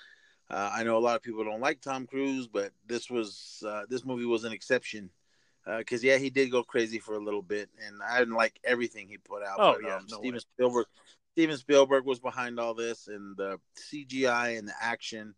[0.50, 3.82] Uh, I know a lot of people don't like Tom Cruise, but this was uh,
[3.88, 5.10] this movie was an exception
[5.78, 8.58] because uh, yeah, he did go crazy for a little bit, and I didn't like
[8.64, 9.56] everything he put out.
[9.58, 10.40] Oh but, yeah, um, no Steven way.
[10.40, 10.86] Spielberg
[11.32, 13.58] Steven Spielberg was behind all this, and the
[13.90, 15.34] CGI and the action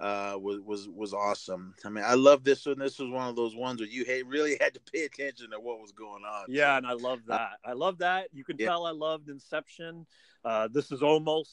[0.00, 1.74] uh, was was was awesome.
[1.84, 2.78] I mean, I love this one.
[2.78, 5.60] This was one of those ones where you hey, really had to pay attention to
[5.60, 6.46] what was going on.
[6.48, 7.58] Yeah, so, and I love that.
[7.64, 8.28] I love that.
[8.32, 8.66] You can yeah.
[8.68, 10.06] tell I loved Inception.
[10.44, 11.52] Uh, this is almost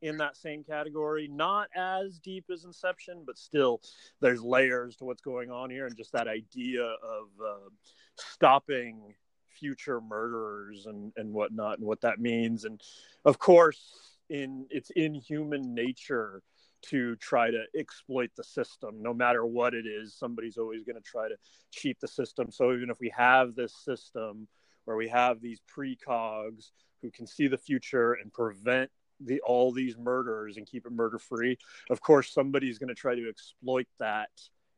[0.00, 1.28] in that same category.
[1.28, 3.80] Not as deep as Inception, but still,
[4.20, 7.68] there's layers to what's going on here, and just that idea of uh,
[8.16, 9.14] stopping
[9.62, 12.64] future murderers and and whatnot, and what that means.
[12.64, 12.80] And
[13.24, 16.42] of course, in it's in human nature
[16.82, 21.02] to try to exploit the system no matter what it is somebody's always going to
[21.02, 21.36] try to
[21.70, 24.48] cheat the system so even if we have this system
[24.84, 26.70] where we have these precogs
[27.00, 31.18] who can see the future and prevent the all these murders and keep it murder
[31.18, 31.56] free
[31.90, 34.30] of course somebody's going to try to exploit that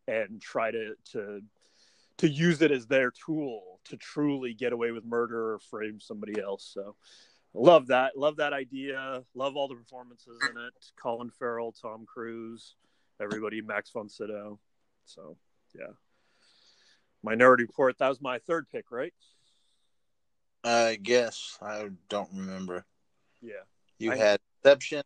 [0.06, 1.40] and try to to
[2.18, 6.40] to use it as their tool to truly get away with murder or frame somebody
[6.40, 6.70] else.
[6.72, 6.96] So
[7.52, 8.16] love that.
[8.16, 9.22] Love that idea.
[9.34, 10.72] Love all the performances in it.
[11.00, 12.74] Colin farrell tom cruise
[13.20, 14.58] everybody max von sydow.
[15.04, 15.36] So
[15.74, 15.92] yeah.
[17.22, 19.14] Minority report that was my third pick right?
[20.62, 21.58] I guess.
[21.60, 22.84] I don't remember.
[23.42, 23.64] Yeah,
[23.98, 25.02] you I- had Inception,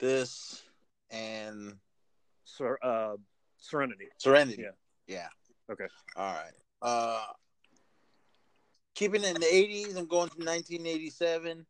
[0.00, 0.62] this,
[1.10, 1.78] and
[2.44, 3.16] Ser- uh,
[3.56, 4.08] serenity.
[4.18, 4.62] Serenity.
[4.62, 4.70] Yeah.
[5.06, 5.28] Yeah.
[5.70, 5.86] Okay.
[6.16, 6.52] All right.
[6.80, 7.24] Uh,
[8.94, 11.66] keeping it in the '80s, I'm going to 1987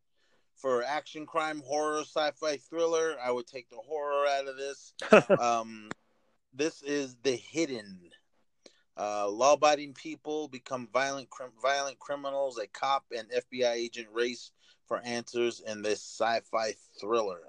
[0.55, 3.15] for action, crime, horror, sci-fi, thriller.
[3.23, 4.93] I would take the horror out of this.
[5.39, 5.89] um,
[6.53, 7.99] this is The Hidden.
[8.97, 12.57] Uh, law-abiding people become violent, crim- violent criminals.
[12.57, 14.51] A cop and FBI agent race
[14.87, 17.39] for answers in this sci-fi thriller.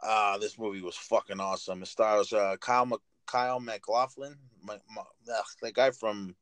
[0.00, 1.82] Uh, this movie was fucking awesome.
[1.82, 2.88] It stars uh, Kyle,
[3.30, 6.34] Kyle MacLachlan, my, my, ugh, that guy from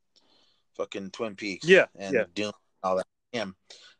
[0.75, 1.67] fucking Twin Peaks.
[1.67, 2.23] Yeah, and yeah.
[2.33, 2.51] Doom,
[2.83, 3.05] all that.
[3.31, 3.55] Him,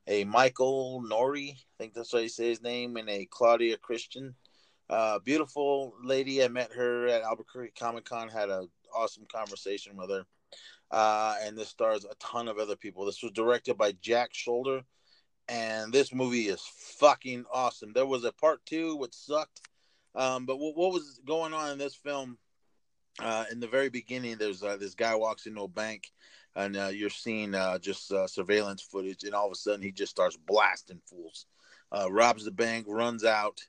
[0.07, 4.33] a Michael Nouri, I think that's how you say his name, and a Claudia Christian.
[4.89, 6.43] Uh, beautiful lady.
[6.43, 8.27] I met her at Albuquerque Comic Con.
[8.27, 10.25] Had a awesome conversation with her.
[10.89, 13.05] Uh, and this stars a ton of other people.
[13.05, 14.81] This was directed by Jack Sholder,
[15.47, 16.63] and this movie is
[16.97, 17.93] fucking awesome.
[17.93, 19.61] There was a part two, which sucked.
[20.15, 22.39] Um, but what, what was going on in this film?
[23.21, 26.11] Uh, in the very beginning, there's uh, this guy walks into a bank,
[26.55, 29.91] and uh, you're seeing uh, just uh, surveillance footage, and all of a sudden he
[29.91, 31.45] just starts blasting fools.
[31.91, 33.59] Uh, robs the bank, runs out.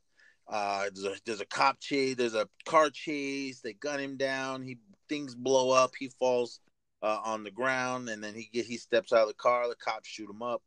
[0.48, 3.60] There's a there's a cop chase, there's a car chase.
[3.60, 4.62] They gun him down.
[4.62, 5.92] He things blow up.
[5.98, 6.60] He falls
[7.02, 9.68] on the ground, and then he get he steps out of the car.
[9.68, 10.62] The cops shoot him up,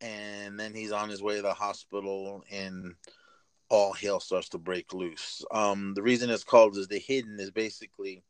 [0.00, 2.94] and then he's on his way to the hospital, and
[3.68, 5.44] all hell starts to break loose.
[5.50, 8.22] Um, the reason it's called is the hidden is basically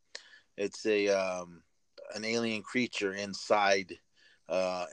[0.57, 1.61] it's a um,
[2.15, 3.97] an alien creature inside.
[4.49, 4.85] Uh,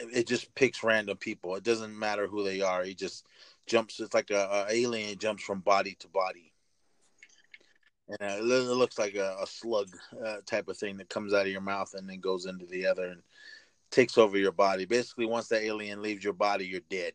[0.00, 1.56] it just picks random people.
[1.56, 2.84] It doesn't matter who they are.
[2.84, 3.26] It just
[3.66, 4.00] jumps.
[4.00, 5.18] It's like a, a alien.
[5.18, 6.52] Jumps from body to body,
[8.08, 9.88] and uh, it looks like a, a slug
[10.24, 12.86] uh, type of thing that comes out of your mouth and then goes into the
[12.86, 13.22] other and
[13.90, 14.84] takes over your body.
[14.84, 17.12] Basically, once that alien leaves your body, you're dead.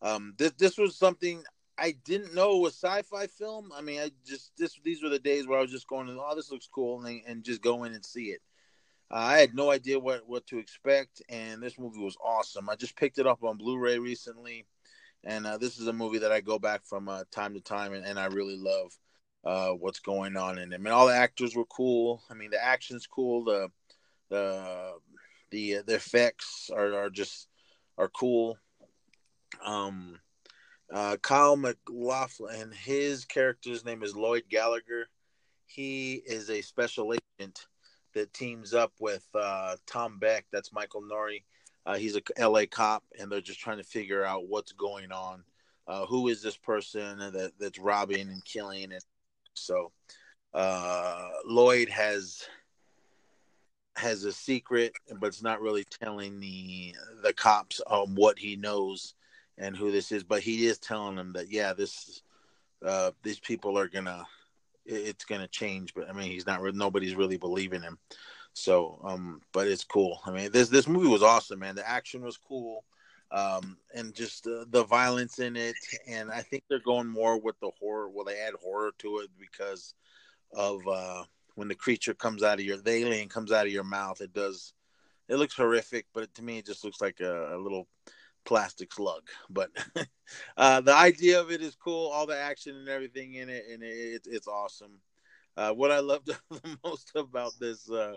[0.00, 1.42] Um, this this was something
[1.80, 3.72] I didn't know it was sci-fi film.
[3.74, 6.36] I mean, I just this these were the days where I was just going, oh,
[6.36, 8.42] this looks cool, and, and just go in and see it.
[9.10, 12.68] Uh, I had no idea what what to expect, and this movie was awesome.
[12.68, 14.66] I just picked it up on Blu-ray recently,
[15.24, 17.94] and uh, this is a movie that I go back from uh, time to time,
[17.94, 18.92] and, and I really love
[19.44, 20.76] uh, what's going on in it.
[20.76, 22.22] I mean, all the actors were cool.
[22.30, 23.44] I mean, the action's cool.
[23.44, 23.68] The
[24.28, 24.92] the
[25.50, 27.48] the the effects are, are just
[27.96, 28.58] are cool.
[29.64, 30.20] Um,
[30.92, 35.08] uh, Kyle MacLachlan, his character's name is Lloyd Gallagher.
[35.66, 37.66] He is a special agent
[38.14, 40.46] that teams up with uh, Tom Beck.
[40.52, 41.44] That's Michael Nouri.
[41.86, 45.44] Uh, he's a LA cop, and they're just trying to figure out what's going on.
[45.86, 48.92] Uh, who is this person that that's robbing and killing?
[48.92, 49.02] And
[49.54, 49.92] so
[50.52, 52.42] uh, Lloyd has
[53.96, 59.14] has a secret, but it's not really telling the the cops um, what he knows
[59.58, 60.24] and who this is.
[60.24, 62.22] But he is telling them that yeah, this
[62.84, 64.26] uh, these people are gonna
[64.86, 65.94] it's gonna change.
[65.94, 66.62] But I mean, he's not.
[66.74, 67.98] Nobody's really believing him.
[68.52, 70.20] So, um, but it's cool.
[70.26, 71.76] I mean, this this movie was awesome, man.
[71.76, 72.84] The action was cool,
[73.30, 75.76] um, and just uh, the violence in it.
[76.08, 78.08] And I think they're going more with the horror.
[78.08, 79.94] Well, they add horror to it because
[80.52, 81.24] of uh,
[81.54, 84.20] when the creature comes out of your, the alien comes out of your mouth.
[84.20, 84.72] It does.
[85.28, 87.86] It looks horrific, but to me, it just looks like a, a little
[88.44, 89.22] plastic slug.
[89.48, 89.70] But
[90.56, 92.08] uh, the idea of it is cool.
[92.08, 95.00] All the action and everything in it, and it, it's awesome.
[95.56, 98.16] Uh, what I loved the most about this uh,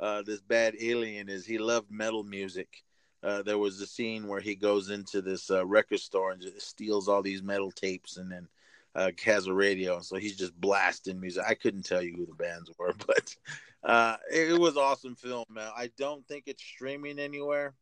[0.00, 2.82] uh, this bad alien is he loved metal music.
[3.22, 7.08] Uh, there was a scene where he goes into this uh, record store and steals
[7.08, 8.48] all these metal tapes, and then
[8.94, 11.44] uh, has a radio, so he's just blasting music.
[11.46, 13.34] I couldn't tell you who the bands were, but
[13.84, 15.44] uh, it, it was awesome film.
[15.48, 15.70] Man.
[15.76, 17.74] I don't think it's streaming anywhere.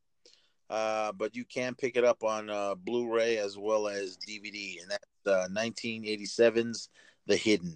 [0.70, 4.90] Uh, but you can pick it up on uh, Blu-ray as well as DVD, and
[4.90, 6.88] that's uh, 1987's
[7.26, 7.74] The Hidden.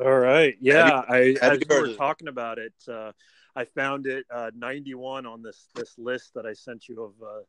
[0.00, 3.12] All right, yeah, Have I as you we were talking about it, uh,
[3.54, 7.42] I found it uh, 91 on this this list that I sent you of uh,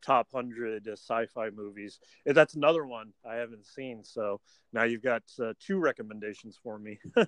[0.00, 1.98] top hundred uh, sci-fi movies.
[2.24, 4.40] That's another one I haven't seen, so
[4.72, 7.00] now you've got uh, two recommendations for me.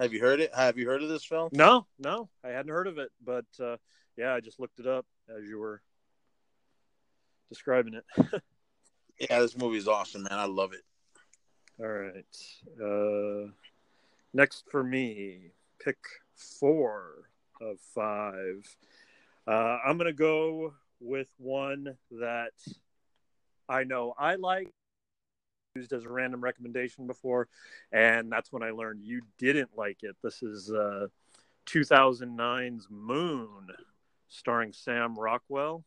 [0.00, 0.54] Have you heard it?
[0.54, 1.48] Have you heard of this film?
[1.52, 3.76] no, no, I hadn't heard of it, but uh,
[4.18, 5.80] yeah, I just looked it up as you were
[7.48, 8.04] describing it.
[9.20, 10.38] Yeah, this movie is awesome, man.
[10.38, 10.84] I love it.
[11.80, 12.36] All right.
[12.80, 13.50] Uh,
[14.32, 15.50] next for me,
[15.84, 15.98] pick
[16.36, 17.28] four
[17.60, 18.64] of five.
[19.44, 22.52] Uh, I'm going to go with one that
[23.68, 24.68] I know I like,
[25.74, 27.48] used as a random recommendation before,
[27.90, 30.14] and that's when I learned you didn't like it.
[30.22, 31.08] This is uh,
[31.66, 33.66] 2009's Moon,
[34.28, 35.84] starring Sam Rockwell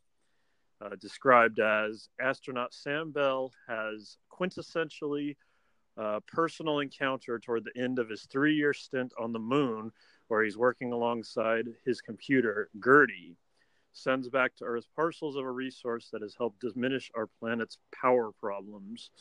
[0.81, 5.35] uh, described as astronaut Sam Bell has quintessentially
[5.97, 9.91] uh, personal encounter toward the end of his three year stint on the moon,
[10.27, 13.35] where he's working alongside his computer, Gertie,
[13.93, 18.31] sends back to Earth parcels of a resource that has helped diminish our planet's power
[18.39, 19.11] problems.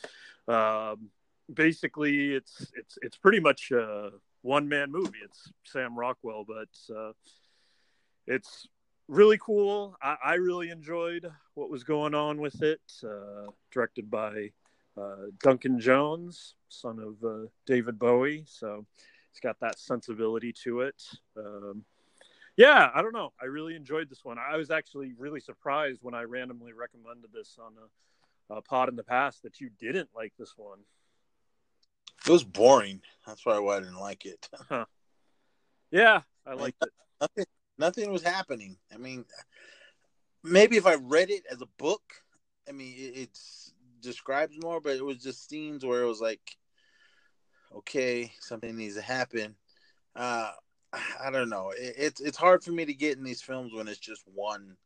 [0.47, 1.09] Um,
[1.53, 4.11] basically, it's it's it's pretty much a
[4.41, 5.19] one man movie.
[5.23, 7.11] It's Sam Rockwell, but uh,
[8.25, 8.67] it's
[9.07, 9.95] really cool.
[10.01, 12.81] I, I really enjoyed what was going on with it.
[13.03, 14.51] Uh, directed by
[14.97, 18.85] uh, Duncan Jones, son of uh, David Bowie, so
[19.29, 21.01] it's got that sensibility to it.
[21.37, 21.85] Um,
[22.57, 23.31] yeah, I don't know.
[23.41, 24.37] I really enjoyed this one.
[24.37, 27.73] I was actually really surprised when I randomly recommended this on
[28.49, 30.79] a, a pod in the past that you didn't like this one.
[32.25, 33.01] It was boring.
[33.25, 34.49] That's probably why I didn't like it.
[35.91, 36.83] Yeah, I liked
[37.37, 37.47] it.
[37.81, 38.77] Nothing, was happening.
[38.93, 39.25] I mean,
[40.43, 42.03] maybe if I read it as a book,
[42.69, 46.57] I mean, it, it's describes more, but it was just scenes where it was like,
[47.75, 49.55] okay, something needs to happen.
[50.15, 50.51] Uh,
[50.93, 51.71] I don't know.
[51.71, 54.77] It, it's it's hard for me to get in these films when it's just one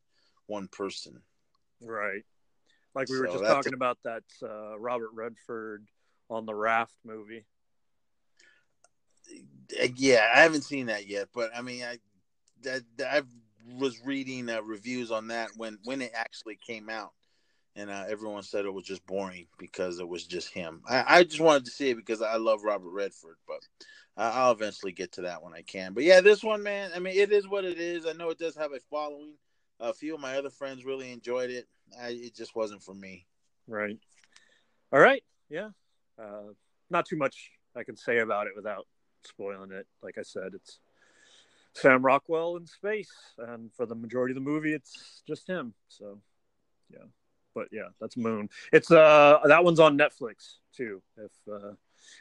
[0.46, 1.20] one person.
[1.82, 2.24] Right.
[2.94, 5.86] Like we were So just talking a- about that uh, Robert Redford
[6.30, 7.44] on the Raft movie.
[9.82, 11.98] Uh, Yeah, I haven't seen that yet, but I mean, I
[12.62, 13.22] that, that I
[13.78, 17.12] was reading uh, reviews on that when when it actually came out,
[17.74, 20.82] and uh, everyone said it was just boring because it was just him.
[20.88, 23.60] I, I just wanted to see it because I love Robert Redford, but
[24.16, 25.92] uh, I'll eventually get to that when I can.
[25.92, 28.06] But yeah, this one, man, I mean, it is what it is.
[28.06, 29.34] I know it does have a following.
[29.78, 31.66] A few of my other friends really enjoyed it.
[32.00, 33.26] I, it just wasn't for me.
[33.68, 33.98] Right.
[34.92, 35.22] All right.
[35.50, 35.70] Yeah.
[36.18, 36.52] Uh,
[36.88, 38.86] not too much I can say about it without
[39.24, 39.86] spoiling it.
[40.02, 40.78] Like I said, it's
[41.76, 45.74] Sam Rockwell in space, and for the majority of the movie, it's just him.
[45.88, 46.18] So,
[46.90, 47.04] yeah.
[47.54, 48.50] But yeah, that's Moon.
[48.72, 51.02] It's uh that one's on Netflix too.
[51.16, 51.72] If uh,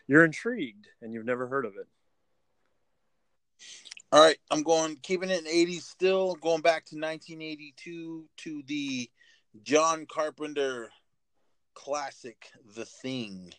[0.07, 1.87] you're intrigued and you've never heard of it.
[4.11, 9.09] All right, I'm going keeping it in 80s still, going back to 1982 to the
[9.63, 10.89] John Carpenter
[11.73, 13.53] classic The Thing.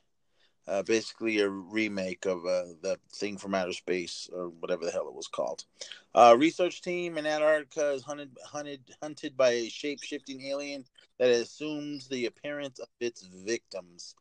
[0.68, 5.06] Uh, basically a remake of uh, the Thing from Outer Space or whatever the hell
[5.06, 5.64] it was called.
[6.12, 10.84] Uh, research team in Antarctica is hunted, hunted, hunted by a shape-shifting alien
[11.18, 14.16] that assumes the appearance of its victims.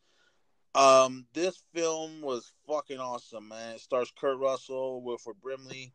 [0.76, 3.76] Um, this film was fucking awesome, man.
[3.76, 5.94] It stars Kurt Russell, Wilford Brimley,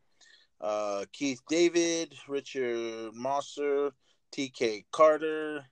[0.61, 3.93] uh, Keith David, Richard Masur,
[4.33, 4.85] T.K.
[4.91, 5.67] Carter,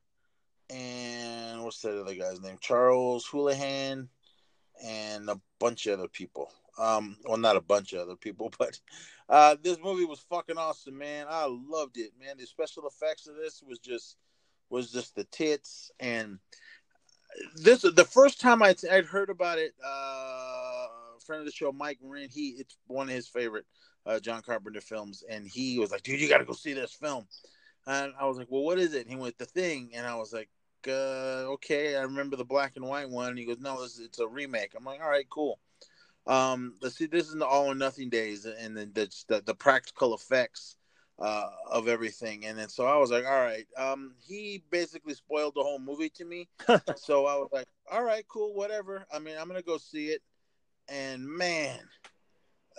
[0.68, 2.58] and what's that other guy's name?
[2.60, 4.08] Charles Houlihan,
[4.84, 6.52] and a bunch of other people.
[6.78, 8.78] Um, well, not a bunch of other people, but
[9.28, 11.26] uh, this movie was fucking awesome, man.
[11.28, 12.36] I loved it, man.
[12.38, 14.16] The special effects of this was just
[14.70, 16.38] was just the tits, and
[17.56, 19.74] this the first time I'd, I'd heard about it.
[19.84, 20.68] Uh,
[21.28, 23.66] friend of the show, Mike Marin, he it's one of his favorite
[24.06, 26.94] uh, John Carpenter films, and he was like, "Dude, you got to go see this
[26.94, 27.26] film."
[27.86, 30.14] And I was like, "Well, what is it?" And he went, "The Thing," and I
[30.16, 30.48] was like,
[30.86, 34.18] uh, "Okay, I remember the black and white one." And he goes, "No, this, it's
[34.18, 35.58] a remake." I'm like, "All right, cool."
[36.26, 37.06] Um, let's see.
[37.06, 40.76] This is the All or Nothing days, and then the the, the practical effects
[41.18, 42.46] uh, of everything.
[42.46, 46.10] And then so I was like, "All right." Um, he basically spoiled the whole movie
[46.10, 46.48] to me,
[46.96, 50.22] so I was like, "All right, cool, whatever." I mean, I'm gonna go see it,
[50.88, 51.80] and man,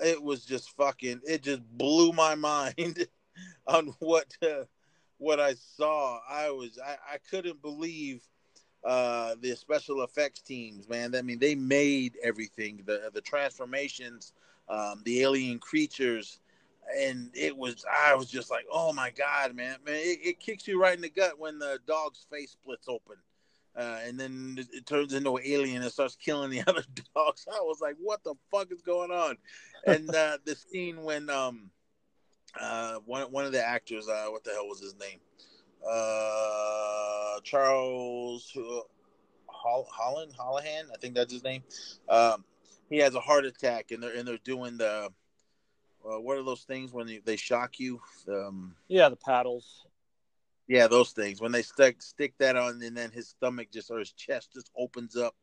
[0.04, 1.22] it was just fucking.
[1.28, 3.08] It just blew my mind
[3.68, 4.66] on what uh,
[5.20, 6.20] what I saw.
[6.28, 8.24] I was I, I couldn't believe
[8.84, 14.32] uh the special effects teams man i mean they made everything the the transformations
[14.70, 16.40] um the alien creatures
[16.98, 20.68] and it was I was just like, oh my god, man, man, it, it kicks
[20.68, 23.16] you right in the gut when the dog's face splits open.
[23.78, 26.84] Uh, and then it, turns into an alien and starts killing the other
[27.16, 27.46] dogs.
[27.50, 29.38] I was like, "What the fuck is going on?"
[29.86, 31.70] And uh, the scene when um,
[32.60, 35.20] uh, one one of the actors, uh, what the hell was his name?
[35.88, 38.56] Uh, Charles
[39.48, 41.64] Holland, Hallahan, I think that's his name.
[42.08, 42.44] Um,
[42.90, 45.10] he has a heart attack, and they're and they're doing the
[46.06, 48.02] uh, what are those things when they, they shock you?
[48.28, 49.86] Um, yeah, the paddles.
[50.68, 51.42] Yeah, those things.
[51.42, 54.72] When they stick stick that on, and then his stomach just or his chest just
[54.78, 55.36] opens up,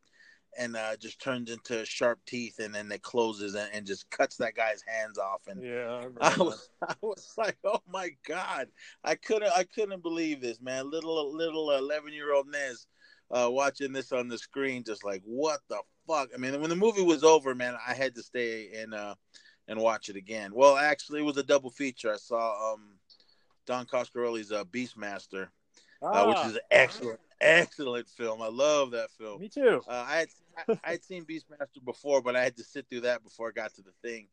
[0.59, 4.37] and uh, just turns into sharp teeth, and then it closes and, and just cuts
[4.37, 5.43] that guy's hands off.
[5.49, 8.69] And yeah, I, I was I was like, oh my god,
[9.05, 10.91] I couldn't I couldn't believe this, man.
[10.91, 12.87] Little little eleven year old Nez
[13.31, 16.31] uh, watching this on the screen, just like what the fuck.
[16.35, 19.15] I mean, when the movie was over, man, I had to stay and uh,
[19.69, 20.53] and watch it again.
[20.55, 22.13] Well, actually, it was a double feature.
[22.13, 22.99] I saw um,
[23.67, 25.49] Don Coscarelli's uh, Beastmaster,
[26.03, 26.07] ah.
[26.07, 28.43] uh, which is excellent, excellent film.
[28.43, 29.41] I love that film.
[29.41, 29.83] Me too.
[29.89, 30.29] Uh, I had
[30.85, 33.75] I had seen Beastmaster before, but I had to sit through that before I got
[33.75, 34.29] to the thing,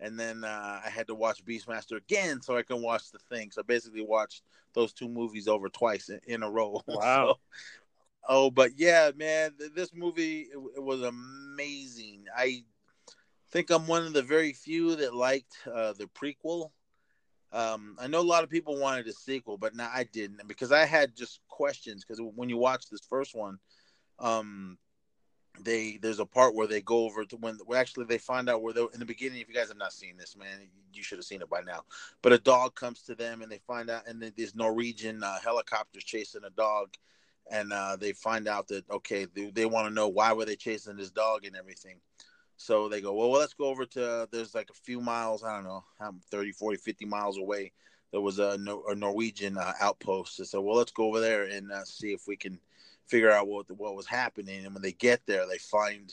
[0.00, 3.50] and then uh, I had to watch Beastmaster again so I can watch the thing.
[3.50, 4.42] So I basically watched
[4.74, 6.82] those two movies over twice in, in a row.
[6.88, 7.26] Wow.
[7.26, 7.38] so,
[8.28, 12.26] Oh, but yeah, man, this movie it, it, was amazing.
[12.36, 12.62] I
[13.50, 16.70] think I'm one of the very few that liked uh, the prequel.
[17.52, 20.72] Um, I know a lot of people wanted a sequel, but now I didn't because
[20.72, 22.04] I had just questions.
[22.04, 23.58] Because when you watch this first one,
[24.18, 24.78] um,
[25.60, 28.62] they there's a part where they go over to when well, actually they find out
[28.62, 29.40] where they in the beginning.
[29.40, 31.84] If you guys have not seen this, man, you should have seen it by now.
[32.22, 36.04] But a dog comes to them, and they find out, and this Norwegian uh, helicopters
[36.04, 36.94] chasing a dog
[37.50, 40.56] and uh, they find out that okay, they, they want to know why were they
[40.56, 41.96] chasing this dog and everything.
[42.58, 45.54] So they go, well, well let's go over to there's like a few miles, I
[45.54, 45.84] don't know,
[46.30, 47.72] 30, 40, 50 miles away.
[48.10, 50.44] There was a, a Norwegian uh, outpost.
[50.44, 52.58] So well, let's go over there and uh, see if we can
[53.06, 54.64] figure out what what was happening.
[54.64, 56.12] And when they get there, they find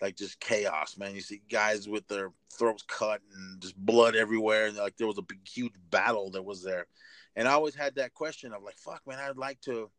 [0.00, 1.14] like just chaos, man.
[1.14, 5.18] You see guys with their throats cut and just blood everywhere, and like there was
[5.18, 6.86] a big, huge battle that was there.
[7.34, 9.90] And I always had that question of like, fuck, man, I'd like to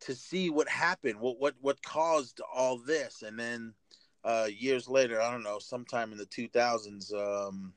[0.00, 3.74] to see what happened, what what what caused all this, and then
[4.24, 7.72] uh, years later, I don't know, sometime in the 2000s, um,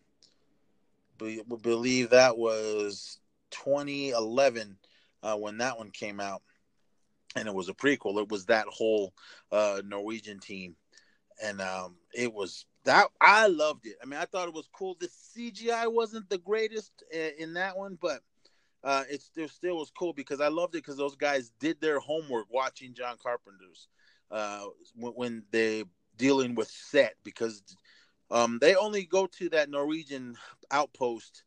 [1.17, 3.19] be, believe that was
[3.51, 4.77] 2011
[5.21, 6.41] uh, when that one came out,
[7.35, 8.21] and it was a prequel.
[8.21, 9.13] It was that whole
[9.51, 10.75] uh, Norwegian team,
[11.41, 13.95] and um, it was that I loved it.
[14.01, 14.97] I mean, I thought it was cool.
[14.99, 18.21] The CGI wasn't the greatest uh, in that one, but
[18.83, 21.99] uh, it still still was cool because I loved it because those guys did their
[21.99, 23.87] homework watching John Carpenter's
[24.29, 24.65] uh,
[24.95, 25.85] when, when they
[26.17, 27.63] dealing with set because
[28.31, 30.35] um, they only go to that Norwegian
[30.71, 31.43] outpost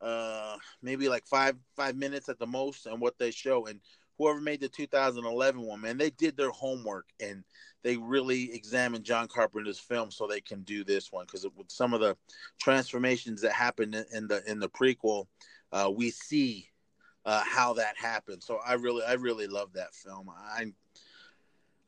[0.00, 3.80] uh, maybe like five five minutes at the most and what they show and
[4.16, 7.42] whoever made the 2011 one man they did their homework and
[7.82, 11.94] they really examined John Carpenter's film so they can do this one because with some
[11.94, 12.16] of the
[12.60, 15.26] transformations that happened in the in the prequel
[15.72, 16.68] uh, we see
[17.24, 18.42] uh, how that happened.
[18.42, 20.30] So I really, I really love that film.
[20.30, 20.72] I,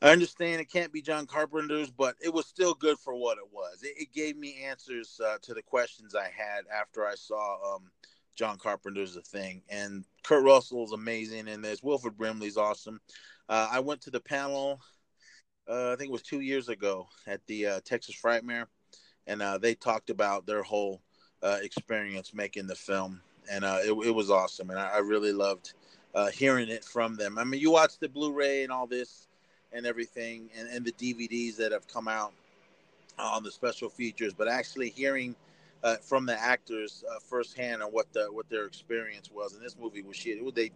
[0.02, 3.48] I understand it can't be John Carpenter's, but it was still good for what it
[3.52, 3.82] was.
[3.82, 7.90] It, it gave me answers uh, to the questions I had after I saw um,
[8.34, 9.62] John Carpenter's The Thing.
[9.68, 11.82] And Kurt Russell is amazing in this.
[11.82, 13.00] Wilford Brimley's awesome.
[13.48, 14.80] Uh, I went to the panel,
[15.68, 18.66] uh, I think it was two years ago at the uh, Texas Frightmare,
[19.26, 21.02] and uh, they talked about their whole
[21.42, 25.74] experience making the film and uh, it, it, was awesome, and I, I really loved
[26.14, 27.38] uh, hearing it from them.
[27.38, 29.28] I mean, you watch the Blu-ray and all this
[29.72, 32.32] and everything, and, and the DVDs that have come out
[33.18, 35.36] on the special features, but actually hearing
[35.82, 39.76] uh, from the actors uh, firsthand on what the what their experience was, and this
[39.78, 40.38] movie was shit.
[40.38, 40.70] It, they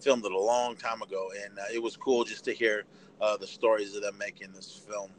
[0.00, 2.84] filmed it a long time ago, and uh, it was cool just to hear
[3.20, 5.10] uh, the stories of them making this film.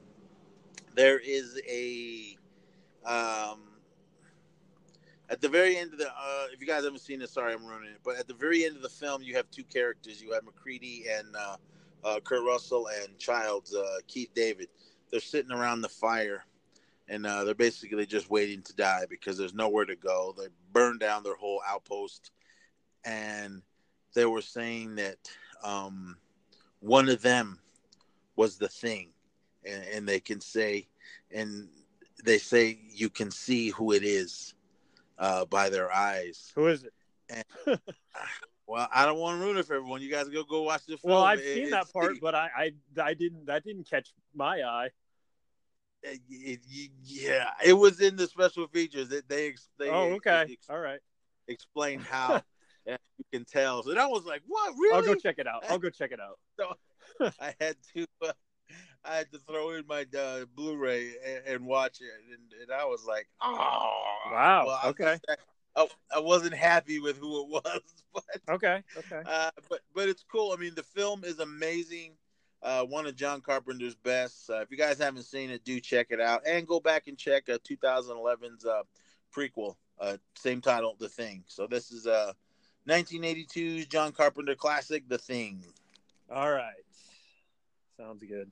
[0.96, 2.38] There is a
[3.06, 3.60] um,
[5.30, 7.66] at the very end of the uh, if you guys haven't seen it sorry i'm
[7.66, 10.32] ruining it but at the very end of the film you have two characters you
[10.32, 11.36] have macready and
[12.04, 14.68] uh, kurt russell and childs uh, keith david
[15.12, 16.46] they're sitting around the fire
[17.10, 21.00] and uh, they're basically just waiting to die because there's nowhere to go they burned
[21.00, 22.32] down their whole outpost
[23.06, 23.62] and
[24.14, 25.18] they were saying that
[25.64, 26.18] um,
[26.80, 27.60] one of them
[28.36, 29.10] was the thing
[29.66, 30.88] and, and they can say
[31.32, 31.68] and
[32.24, 34.54] they say you can see who it is
[35.18, 36.52] uh, by their eyes.
[36.56, 36.94] Who is it?
[37.30, 37.46] And,
[38.74, 40.02] well, I don't want to ruin it for everyone.
[40.02, 41.14] You guys go go watch the film.
[41.14, 42.72] Well, I've it, seen that part, but I, I
[43.04, 44.90] I didn't that didn't catch my eye.
[46.02, 46.60] it,
[47.04, 49.10] yeah, it was in the special features.
[49.10, 51.00] That they, they, oh, okay, ex- all right,
[51.48, 52.42] explain how
[52.88, 52.98] you
[53.32, 53.84] can tell.
[53.84, 54.74] So I was like, "What?
[54.76, 55.66] Really?" I'll go check it out.
[55.70, 56.40] I'll go check it out.
[56.58, 56.74] So
[57.40, 58.32] I had to, uh,
[59.06, 62.86] I had to throw in my uh, Blu-ray and, and, watch it, and, and, I
[62.86, 64.02] was like, "Oh,
[64.32, 65.20] wow, well, okay."
[65.76, 67.82] I, I, wasn't happy with who it was,
[68.14, 69.22] but okay, okay.
[69.26, 70.54] Uh, but but it's cool.
[70.56, 72.14] I mean, the film is amazing
[72.64, 74.50] uh, one of John Carpenter's best.
[74.50, 77.18] Uh, if you guys haven't seen it, do check it out and go back and
[77.18, 78.84] check uh, 2011's uh,
[79.36, 81.44] prequel, uh, same title, The Thing.
[81.48, 82.32] So this is uh,
[82.88, 85.64] 1982's John Carpenter classic, The Thing.
[86.34, 86.74] All right.
[88.00, 88.50] Sounds good.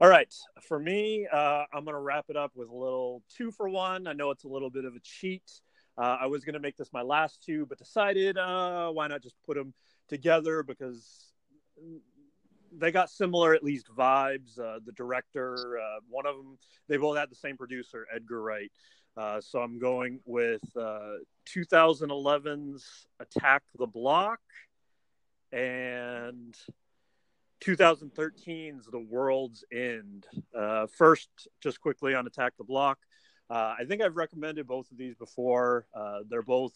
[0.00, 0.32] All right.
[0.60, 4.06] For me, uh, I'm going to wrap it up with a little two for one.
[4.06, 5.50] I know it's a little bit of a cheat.
[5.96, 9.22] Uh, I was going to make this my last two, but decided uh, why not
[9.22, 9.72] just put them
[10.08, 11.32] together because
[12.76, 14.58] they got similar at least vibes.
[14.58, 18.72] Uh, the director, uh, one of them, they both had the same producer, Edgar Wright.
[19.16, 24.40] Uh, so I'm going with 2011's uh, Attack the Block
[25.52, 26.56] and
[27.64, 30.26] 2013's The World's End.
[30.96, 31.28] First,
[31.60, 32.98] just quickly on Attack the Block.
[33.50, 35.86] Uh, I think I've recommended both of these before.
[36.28, 36.72] they're both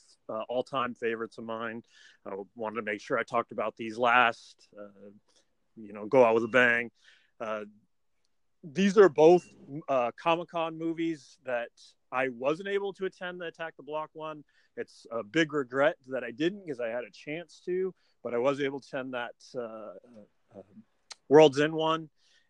[0.48, 1.82] all-time favorites of mine.
[2.26, 4.68] I wanted to make sure I talked about these last
[5.78, 6.90] you know, go out with a bang.
[7.40, 7.64] Uh,
[8.64, 9.46] these are both
[9.88, 11.68] uh, Comic Con movies that
[12.10, 14.42] I wasn't able to attend the Attack the Block one.
[14.76, 18.38] It's a big regret that I didn't because I had a chance to, but I
[18.38, 20.62] was able to attend that uh, uh,
[21.28, 22.08] World's End one.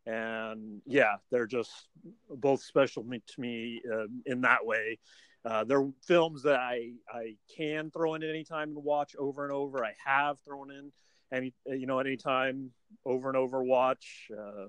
[0.09, 1.89] And yeah, they're just
[2.31, 4.99] both special to me uh, in that way.
[5.45, 9.45] Uh, they're films that I, I can throw in at any time and watch over
[9.45, 9.85] and over.
[9.85, 10.93] I have thrown in
[11.33, 12.71] any you know anytime
[13.05, 14.67] over and over watch uh,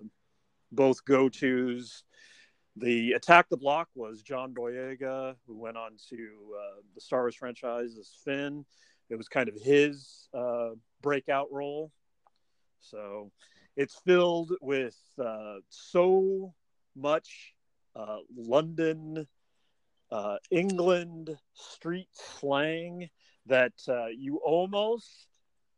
[0.71, 2.03] both go tos
[2.75, 6.15] the attack the block was john boyega who went on to
[6.57, 8.65] uh, the star wars franchise as finn
[9.09, 10.69] it was kind of his uh,
[11.01, 11.91] breakout role
[12.81, 13.31] so
[13.79, 16.53] it's filled with uh, so
[16.95, 17.53] much
[17.95, 19.27] uh, london
[20.11, 23.09] uh, england street slang
[23.45, 23.73] that
[24.15, 25.27] you almost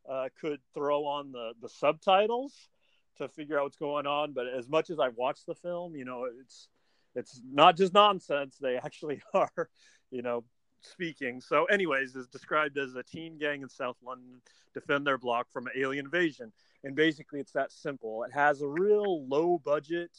[0.08, 2.68] uh, could throw on the the subtitles
[3.16, 4.32] to figure out what's going on.
[4.32, 6.68] But as much as I've watched the film, you know, it's
[7.14, 8.56] it's not just nonsense.
[8.60, 9.68] They actually are,
[10.10, 10.44] you know,
[10.80, 11.40] speaking.
[11.40, 14.40] So, anyways, is described as a teen gang in South London
[14.74, 16.52] defend their block from alien invasion.
[16.84, 18.24] And basically, it's that simple.
[18.24, 20.10] It has a real low budget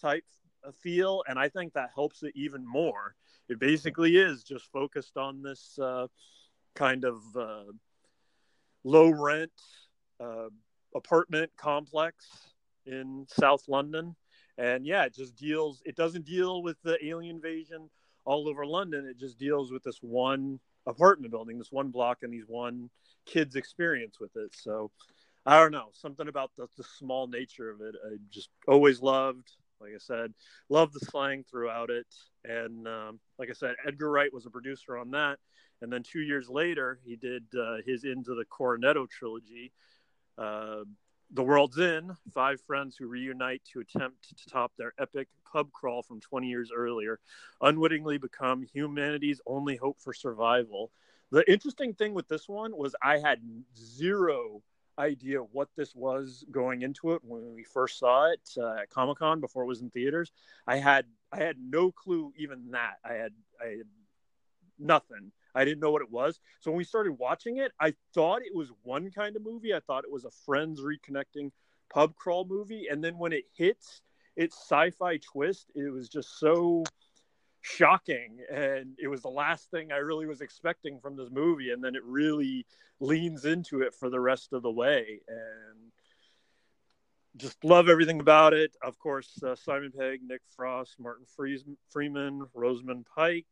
[0.00, 0.24] type
[0.80, 3.14] feel, and I think that helps it even more.
[3.48, 6.06] It basically is just focused on this uh,
[6.74, 7.72] kind of uh,
[8.84, 9.52] low rent
[10.20, 10.48] uh,
[10.94, 12.26] apartment complex
[12.86, 14.14] in South London.
[14.56, 17.88] And yeah, it just deals, it doesn't deal with the alien invasion
[18.24, 19.06] all over London.
[19.06, 22.90] It just deals with this one apartment building, this one block, and these one
[23.24, 24.54] kid's experience with it.
[24.54, 24.90] So
[25.48, 27.94] I don't know, something about the, the small nature of it.
[28.06, 29.50] I just always loved.
[29.80, 30.34] Like I said,
[30.68, 32.06] loved the slang throughout it.
[32.44, 35.38] And um, like I said, Edgar Wright was a producer on that.
[35.80, 39.72] And then two years later, he did uh, his Into the Cornetto trilogy.
[40.36, 40.84] Uh,
[41.30, 46.02] the World's End, five friends who reunite to attempt to top their epic pub crawl
[46.02, 47.20] from 20 years earlier,
[47.62, 50.90] unwittingly become humanity's only hope for survival.
[51.30, 53.40] The interesting thing with this one was I had
[53.74, 54.62] zero
[54.98, 59.18] idea what this was going into it when we first saw it uh, at Comic
[59.18, 60.32] Con before it was in theaters.
[60.66, 63.86] I had I had no clue even that I had I had
[64.78, 65.32] nothing.
[65.54, 66.40] I didn't know what it was.
[66.60, 69.74] So when we started watching it, I thought it was one kind of movie.
[69.74, 71.50] I thought it was a friends reconnecting
[71.92, 72.86] pub crawl movie.
[72.90, 74.02] And then when it hits
[74.36, 76.84] its sci-fi twist, it was just so
[77.60, 81.82] shocking and it was the last thing i really was expecting from this movie and
[81.82, 82.64] then it really
[83.00, 85.92] leans into it for the rest of the way and
[87.36, 88.74] just love everything about it.
[88.82, 91.26] Of course uh, simon pegg nick frost martin
[91.88, 93.46] freeman rosamund pike.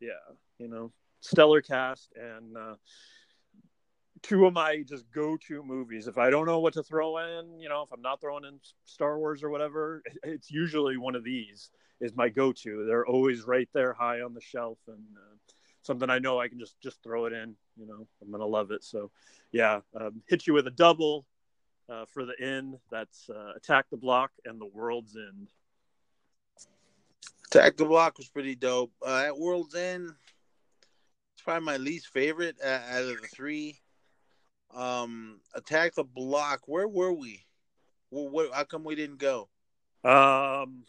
[0.00, 0.10] Yeah
[0.58, 2.74] you know stellar cast and uh,
[4.24, 6.06] two of my just go-to movies.
[6.06, 8.58] If I don't know what to throw in, you know, if I'm not throwing in
[8.86, 11.70] Star Wars or whatever, it's usually one of these
[12.00, 12.86] is my go-to.
[12.86, 15.36] They're always right there, high on the shelf, and uh,
[15.82, 17.54] something I know I can just just throw it in.
[17.76, 18.82] You know, I'm gonna love it.
[18.82, 19.10] So,
[19.52, 21.26] yeah, um, hit you with a double
[21.88, 22.78] uh, for the end.
[22.90, 25.48] That's uh, Attack the Block and The World's End.
[27.50, 28.92] Attack the Block was pretty dope.
[29.06, 30.10] Uh, at World's End,
[31.34, 33.80] it's probably my least favorite uh, out of the three.
[34.74, 36.62] Um, Attack the Block.
[36.66, 37.44] Where were we?
[38.10, 39.48] Well, what, how come we didn't go?
[40.04, 40.84] Um,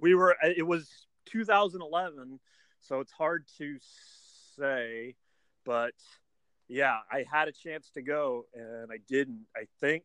[0.00, 0.36] we were.
[0.42, 0.88] It was
[1.26, 2.40] 2011,
[2.80, 3.76] so it's hard to
[4.56, 5.14] say,
[5.64, 5.94] but
[6.68, 9.46] yeah, I had a chance to go and I didn't.
[9.56, 10.04] I think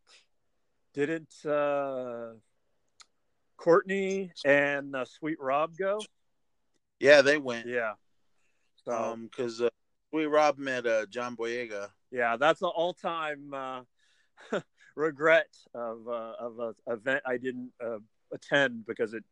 [0.94, 2.34] didn't uh,
[3.58, 6.00] Courtney and uh, Sweet Rob go?
[7.00, 7.68] Yeah, they went.
[7.68, 7.94] Yeah.
[8.86, 9.70] So, um, because uh,
[10.10, 11.90] Sweet Rob met uh, John Boyega.
[12.12, 13.82] Yeah, that's an all-time uh,
[14.96, 18.00] regret of uh, of an event I didn't uh,
[18.34, 19.24] attend because it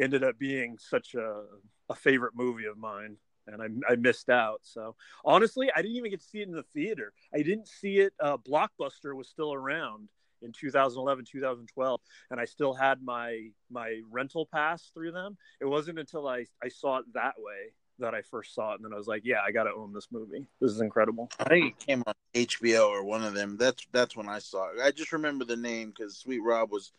[0.00, 1.42] ended up being such a,
[1.88, 3.16] a favorite movie of mine
[3.46, 4.60] and I, I missed out.
[4.62, 7.12] So honestly, I didn't even get to see it in the theater.
[7.34, 8.12] I didn't see it.
[8.20, 10.08] Uh, Blockbuster was still around
[10.42, 12.00] in 2011, 2012,
[12.30, 15.36] and I still had my my rental pass through them.
[15.60, 18.84] It wasn't until I I saw it that way that I first saw it, and
[18.84, 20.46] then I was like, yeah, I got to own this movie.
[20.60, 21.30] This is incredible.
[21.38, 23.56] I think it came on HBO or one of them.
[23.58, 24.80] That's that's when I saw it.
[24.82, 26.92] I just remember the name because Sweet Rob was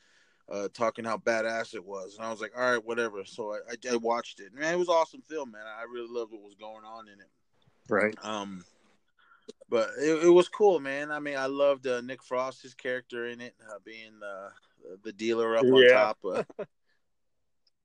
[0.51, 3.23] uh, talking how badass it was, and I was like, all right, whatever.
[3.25, 4.53] So I, I, I watched it.
[4.53, 5.61] Man, it was awesome film, man.
[5.65, 7.29] I really loved what was going on in it.
[7.89, 8.15] Right.
[8.23, 8.63] Um,
[9.69, 11.11] but it, it was cool, man.
[11.11, 14.49] I mean, I loved uh, Nick Frost's character in it, uh, being the
[15.03, 16.17] the dealer up on top.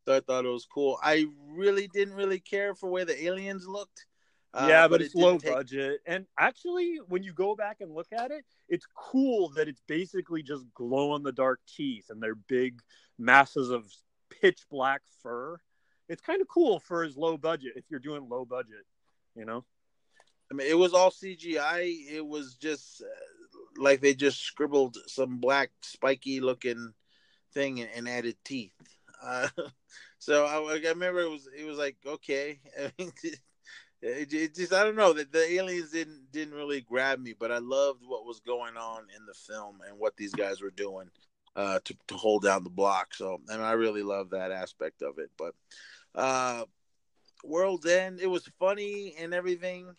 [0.09, 0.99] I thought it was cool.
[1.03, 4.07] I really didn't really care for where the aliens looked.
[4.55, 5.53] Uh, yeah, but, but it's it low take...
[5.53, 6.01] budget.
[6.07, 10.43] And actually, when you go back and look at it, it's cool that it's basically
[10.43, 12.81] just glow in the dark teeth and they're big
[13.19, 13.85] masses of
[14.41, 15.59] pitch black fur.
[16.09, 18.85] It's kind of cool for his low budget if you're doing low budget,
[19.35, 19.65] you know?
[20.51, 22.11] I mean, it was all CGI.
[22.11, 26.93] It was just uh, like they just scribbled some black, spiky looking
[27.53, 28.73] thing and, and added teeth.
[29.23, 29.49] Uh,
[30.19, 32.61] so I, I, remember it was it was like okay.
[32.79, 32.93] I
[34.03, 37.51] it, it just I don't know that the aliens didn't didn't really grab me, but
[37.51, 41.11] I loved what was going on in the film and what these guys were doing
[41.57, 43.15] uh, to to hold down the block.
[43.15, 45.31] So and I really love that aspect of it.
[45.39, 45.55] But
[46.15, 46.65] uh,
[47.43, 49.95] World's End, it was funny and everything.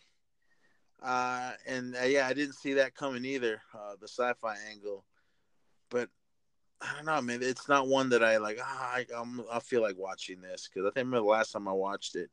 [1.02, 3.62] Uh, and uh, yeah, I didn't see that coming either.
[3.74, 5.04] Uh, the sci-fi angle,
[5.90, 6.08] but
[6.80, 7.40] I don't know, man.
[7.42, 8.58] It's not one that I like.
[8.62, 11.66] Ah, I, I'm, I feel like watching this because I think remember the last time
[11.66, 12.30] I watched it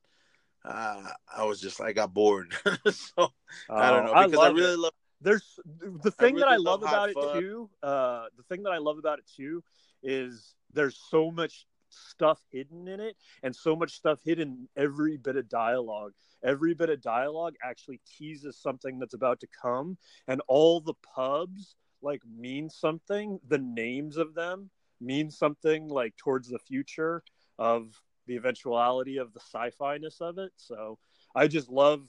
[0.65, 1.01] uh,
[1.35, 2.53] I was just I got bored.
[2.91, 3.31] so
[3.69, 4.79] I don't know oh, because I, I really it.
[4.79, 4.93] love.
[5.21, 5.59] There's
[6.03, 7.41] the thing I really that I love, love about it fun.
[7.41, 7.69] too.
[7.81, 9.63] Uh, the thing that I love about it too
[10.03, 15.35] is there's so much stuff hidden in it, and so much stuff hidden every bit
[15.35, 16.13] of dialogue.
[16.43, 21.75] Every bit of dialogue actually teases something that's about to come, and all the pubs
[22.01, 23.39] like mean something.
[23.47, 24.69] The names of them
[25.01, 27.23] mean something like towards the future
[27.57, 30.51] of the eventuality of the sci-fi ness of it.
[30.57, 30.97] So
[31.35, 32.01] I just love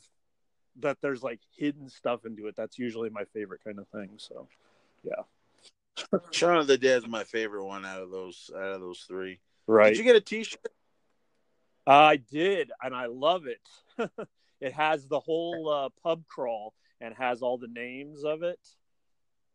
[0.81, 2.57] that there's like hidden stuff into it.
[2.57, 4.11] That's usually my favorite kind of thing.
[4.17, 4.49] So
[5.03, 6.19] yeah.
[6.31, 9.41] Shaun of the Dead is my favorite one out of those out of those three.
[9.67, 9.91] Right.
[9.91, 10.61] Did you get a T-shirt?
[11.87, 13.61] I did, and I love it.
[14.61, 18.59] it has the whole uh, pub crawl and has all the names of it.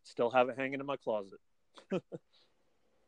[0.03, 1.39] Still have it hanging in my closet.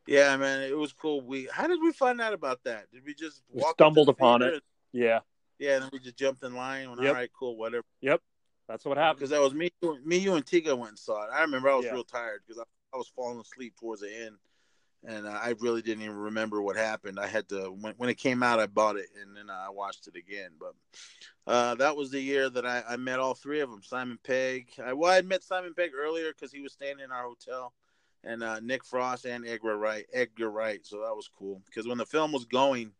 [0.07, 1.21] Yeah, man, it was cool.
[1.21, 2.91] We how did we find out about that?
[2.91, 4.61] Did we just we stumbled upon it?
[4.91, 5.19] Yeah,
[5.59, 6.89] yeah, and we just jumped in line.
[6.89, 7.09] Went, yep.
[7.09, 7.85] All right, cool, whatever.
[8.01, 8.21] Yep,
[8.67, 9.19] that's what happened.
[9.19, 9.71] Because that was me,
[10.03, 11.29] me, you, and Tiga went and saw it.
[11.33, 11.93] I remember I was yeah.
[11.93, 12.63] real tired because I,
[12.93, 14.35] I, was falling asleep towards the end,
[15.05, 17.19] and I really didn't even remember what happened.
[17.19, 20.07] I had to when when it came out, I bought it and then I watched
[20.07, 20.51] it again.
[20.59, 20.73] But
[21.45, 23.81] uh, that was the year that I, I, met all three of them.
[23.83, 24.69] Simon Pegg.
[24.83, 27.73] I well, I met Simon Pegg earlier because he was staying in our hotel
[28.23, 30.05] and uh, Nick Frost and Edgar Wright.
[30.13, 30.85] Edgar Wright.
[30.85, 32.91] So that was cool because when the film was going,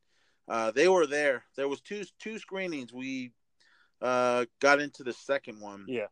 [0.47, 1.43] uh, they were there.
[1.56, 2.91] There was two two screenings.
[2.91, 3.32] We
[4.01, 5.86] uh, got into the second one.
[5.88, 6.08] Yeah,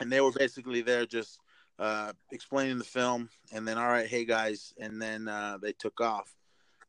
[0.00, 1.38] and they were basically there just
[1.82, 6.00] uh, explaining the film, and then all right, hey guys, and then uh, they took
[6.00, 6.32] off.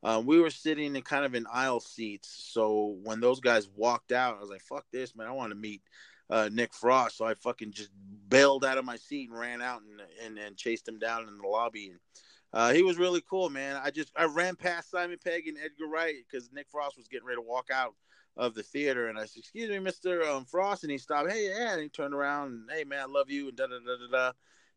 [0.03, 4.11] Uh, we were sitting in kind of in aisle seats, so when those guys walked
[4.11, 5.27] out, I was like, "Fuck this, man!
[5.27, 5.81] I want to meet
[6.29, 7.17] uh, Nick Frost.
[7.17, 7.89] So I fucking just
[8.29, 11.37] bailed out of my seat and ran out and and, and chased him down in
[11.37, 11.89] the lobby.
[11.89, 11.99] And
[12.53, 13.79] uh, he was really cool, man.
[13.83, 17.25] I just I ran past Simon Pegg and Edgar Wright because Nick Frost was getting
[17.25, 17.95] ready to walk out
[18.37, 21.31] of the theater, and I said, "Excuse me, Mister um, Frost," and he stopped.
[21.31, 23.79] Hey, yeah, and he turned around and hey, man, I love you, and da da
[23.79, 24.31] da da da.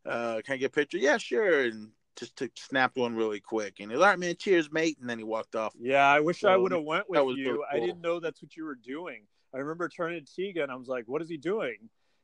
[0.07, 0.99] Uh, can I get a picture?
[0.99, 1.63] Yeah, sure.
[1.63, 4.37] And just to snapped one really quick, and he was all right, man.
[4.37, 5.75] Cheers, mate, and then he walked off.
[5.79, 7.57] Yeah, I wish so, I would have went with you.
[7.57, 7.65] Cool.
[7.71, 9.23] I didn't know that's what you were doing.
[9.55, 11.77] I remember turning to Tegan and I was like, "What is he doing?"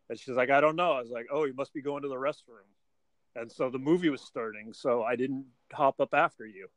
[0.09, 2.09] And she's like, "I don't know." I was like, "Oh, he must be going to
[2.09, 2.67] the restroom."
[3.35, 6.69] And so the movie was starting, so I didn't hop up after you.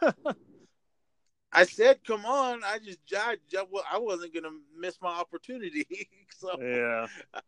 [1.52, 3.36] I said, "Come on!" I just I,
[3.90, 5.86] I wasn't gonna miss my opportunity,
[6.30, 7.06] so yeah,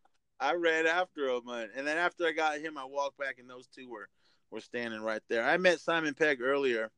[0.45, 3.67] I ran after him, and then after I got him, I walked back, and those
[3.67, 4.09] two were
[4.51, 5.45] were standing right there.
[5.45, 6.91] I met Simon Pegg earlier,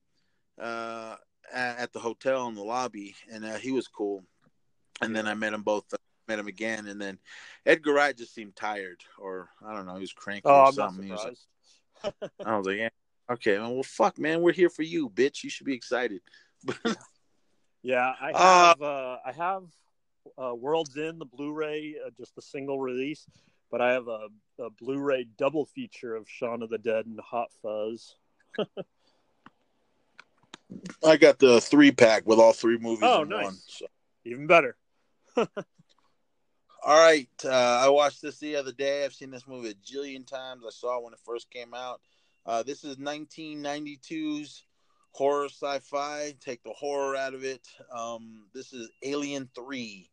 [0.60, 1.16] uh,
[1.52, 4.24] at, at the hotel in the lobby, and uh, he was cool.
[5.00, 5.84] And then I met them both.
[5.92, 5.96] Uh,
[6.28, 7.20] met him again, and then
[7.64, 10.74] Edgar Wright just seemed tired, or I don't know, he was cranky Oh, or I'm
[10.74, 11.08] not something.
[11.08, 11.24] Was
[12.02, 12.32] like.
[12.44, 12.88] I was like, yeah,
[13.30, 15.44] okay, well, fuck, man, we're here for you, bitch.
[15.44, 16.20] You should be excited.
[17.82, 19.62] Yeah, I Uh, have uh, I have
[20.38, 23.26] uh, World's End, the Blu-ray, uh, just a single release,
[23.70, 24.28] but I have a,
[24.60, 28.16] a Blu-ray double feature of Shaun of the Dead and Hot Fuzz.
[31.04, 33.44] I got the three pack with all three movies Oh, in nice.
[33.44, 33.56] one.
[33.68, 33.86] So.
[34.24, 34.76] Even better.
[35.36, 35.46] All
[37.04, 37.48] right, uh,
[37.84, 39.04] I watched this the other day.
[39.04, 40.62] I've seen this movie a jillion times.
[40.64, 42.00] I saw it when it first came out.
[42.44, 44.62] Uh, this is 1992's
[45.10, 46.34] horror sci-fi.
[46.40, 47.66] Take the horror out of it.
[47.92, 50.08] Um, this is Alien Three,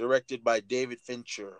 [0.00, 1.58] directed by David Fincher.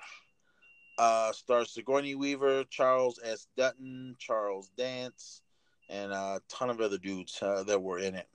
[0.99, 3.47] Uh, stars Sigourney Weaver, Charles S.
[3.55, 5.43] Dutton, Charles Dance,
[5.91, 8.29] and a ton of other dudes uh, that were in it.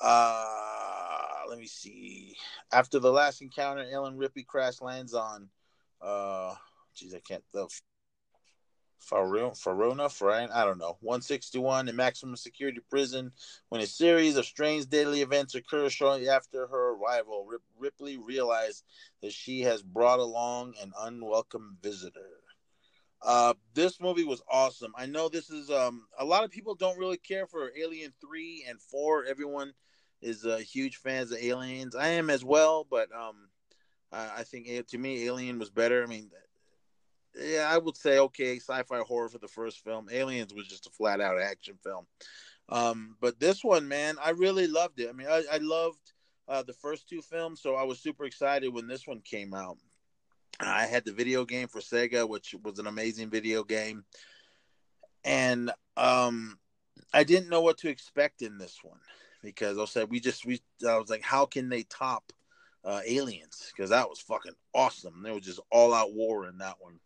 [0.00, 0.44] Uh,
[1.46, 2.36] let me see.
[2.72, 5.50] After the last encounter, Ellen Ripley crash lands on,
[6.00, 6.54] uh,
[6.94, 7.68] geez, I can't the
[9.00, 13.32] Farona, Farine, I don't know, 161 in maximum security prison.
[13.68, 18.84] When a series of strange deadly events occur shortly after her arrival, Rip, Ripley realized
[19.22, 22.40] that she has brought along an unwelcome visitor.
[23.22, 24.92] Uh, this movie was awesome.
[24.96, 28.64] I know this is um a lot of people don't really care for Alien three
[28.68, 29.24] and four.
[29.24, 29.72] Everyone
[30.22, 31.96] is uh, huge fans of Aliens.
[31.96, 33.48] I am as well, but um,
[34.12, 36.02] I, I think eh, to me Alien was better.
[36.02, 36.30] I mean,
[37.40, 40.08] yeah, I would say okay, sci-fi horror for the first film.
[40.10, 42.06] Aliens was just a flat out action film.
[42.68, 45.08] Um, but this one, man, I really loved it.
[45.08, 46.12] I mean, I, I loved
[46.48, 49.78] uh, the first two films, so I was super excited when this one came out.
[50.60, 54.04] I had the video game for Sega, which was an amazing video game,
[55.24, 56.58] and um,
[57.12, 58.98] I didn't know what to expect in this one
[59.42, 62.32] because I said we just we I was like, how can they top
[62.84, 63.72] uh, Aliens?
[63.74, 65.22] Because that was fucking awesome.
[65.22, 66.98] There was just all out war in that one.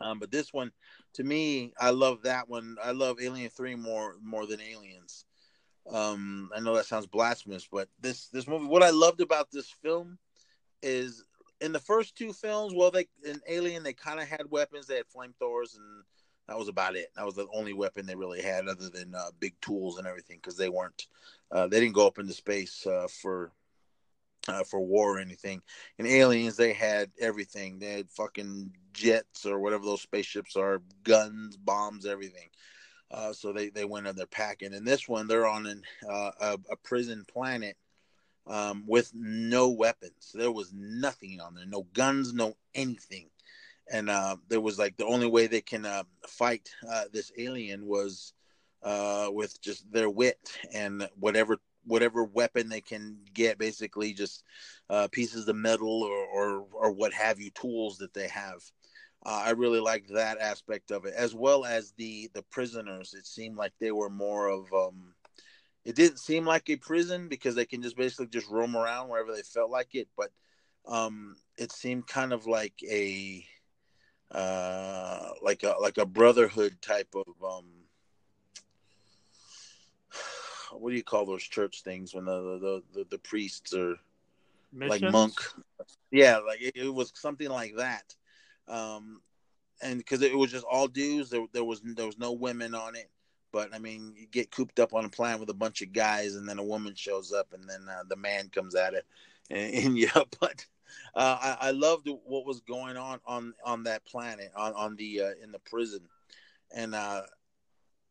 [0.00, 0.72] Um, but this one,
[1.14, 2.76] to me, I love that one.
[2.82, 5.24] I love Alien Three more more than Aliens.
[5.90, 9.70] Um, I know that sounds blasphemous, but this this movie, what I loved about this
[9.82, 10.18] film
[10.82, 11.24] is
[11.60, 14.86] in the first two films, well, they in Alien they kind of had weapons.
[14.86, 16.04] They had flamethrowers, and
[16.46, 17.08] that was about it.
[17.16, 20.38] That was the only weapon they really had, other than uh, big tools and everything,
[20.40, 21.06] because they weren't
[21.50, 23.50] uh, they didn't go up into space uh, for
[24.48, 25.62] uh, for war or anything.
[25.98, 27.78] In Aliens, they had everything.
[27.78, 32.48] They had fucking jets or whatever those spaceships are, guns, bombs, everything.
[33.10, 34.74] Uh, so they, they went in their packing.
[34.74, 37.76] And this one, they're on an, uh, a, a prison planet
[38.46, 40.32] um, with no weapons.
[40.34, 43.30] There was nothing on there, no guns, no anything.
[43.90, 47.86] And uh, there was like the only way they can uh, fight uh, this alien
[47.86, 48.34] was
[49.32, 50.38] with just their wit
[50.74, 51.58] and whatever
[51.88, 54.44] whatever weapon they can get, basically just
[54.90, 58.62] uh, pieces of metal or, or or what have you, tools that they have.
[59.26, 63.14] Uh, I really liked that aspect of it, as well as the the prisoners.
[63.14, 65.14] It seemed like they were more of um,
[65.84, 69.34] it didn't seem like a prison because they can just basically just roam around wherever
[69.34, 70.30] they felt like it, but
[70.86, 73.44] um, it seemed kind of like a
[74.30, 77.64] uh, like a like a brotherhood type of um,
[80.72, 83.96] what do you call those church things when the the the, the priests are
[84.72, 85.34] like monk?
[86.10, 88.14] Yeah like it, it was something like that.
[88.66, 89.20] Um
[89.80, 92.96] and because it was just all dudes there, there was there was no women on
[92.96, 93.10] it.
[93.50, 96.34] But i mean you get cooped up on a planet with a bunch of guys
[96.34, 99.06] and then a woman shows up and then uh, the man comes at it
[99.50, 100.10] and, and yeah
[100.40, 100.66] but
[101.14, 105.22] uh, I, I loved what was going on on on that planet on on the
[105.22, 106.00] uh, in the prison.
[106.74, 107.22] And uh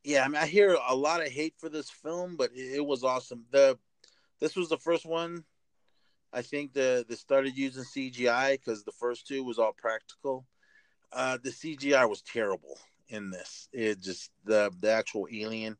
[0.07, 2.85] yeah i mean i hear a lot of hate for this film but it, it
[2.85, 3.77] was awesome the
[4.39, 5.43] this was the first one
[6.33, 10.45] I think the they started using CGI because the first two was all practical.
[11.11, 12.77] Uh, the CGI was terrible
[13.09, 13.69] in this.
[13.71, 15.77] It just the the actual alien.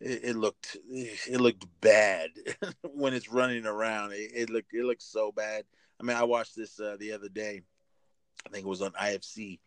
[0.00, 2.30] It, it looked it looked bad
[2.82, 4.12] when it's running around.
[4.12, 5.64] It, it looked it looked so bad.
[6.00, 7.62] I mean, I watched this uh, the other day.
[8.46, 9.60] I think it was on IFC,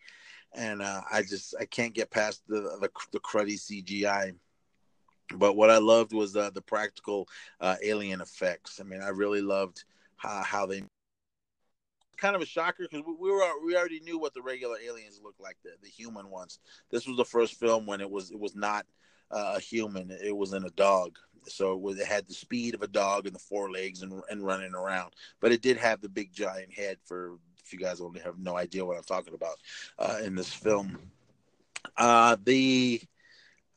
[0.54, 4.34] and uh, I just I can't get past the the, the cruddy CGI.
[5.34, 7.28] But what I loved was uh, the practical
[7.60, 8.80] uh, alien effects.
[8.80, 9.84] I mean, I really loved
[10.16, 10.82] how, how they
[12.18, 15.20] kind of a shocker because we, we were we already knew what the regular aliens
[15.22, 16.58] looked like the, the human ones
[16.90, 18.84] this was the first film when it was it was not
[19.30, 22.74] uh, a human it was in a dog so it, was, it had the speed
[22.74, 26.00] of a dog and the four legs and, and running around but it did have
[26.00, 27.38] the big giant head for
[27.68, 29.56] if you guys only have no idea what i'm talking about
[29.98, 30.98] uh, in this film
[31.96, 33.00] uh, the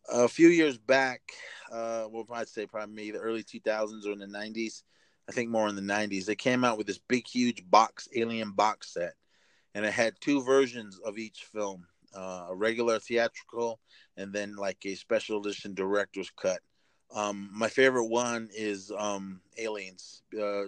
[0.09, 1.21] a few years back,
[1.71, 4.83] uh, well, I'd say probably maybe the early 2000s or in the 90s.
[5.29, 6.25] I think more in the 90s.
[6.25, 9.13] They came out with this big, huge box, Alien box set,
[9.73, 13.79] and it had two versions of each film uh, a regular theatrical
[14.17, 16.59] and then like a special edition director's cut.
[17.15, 20.63] Um, my favorite one is um, Aliens, uh,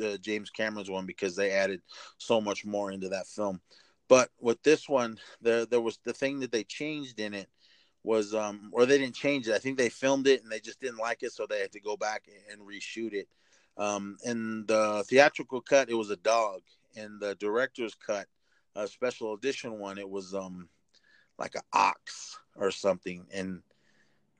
[0.00, 1.80] uh, James Cameron's one, because they added
[2.18, 3.60] so much more into that film.
[4.08, 7.48] But with this one, there there was the thing that they changed in it
[8.04, 9.54] was um or they didn't change it.
[9.54, 11.80] I think they filmed it and they just didn't like it, so they had to
[11.80, 13.28] go back and reshoot it.
[13.76, 16.62] Um, in the theatrical cut, it was a dog.
[16.94, 18.26] In the director's cut,
[18.74, 20.68] a special edition one, it was um
[21.38, 23.26] like an ox or something.
[23.32, 23.62] And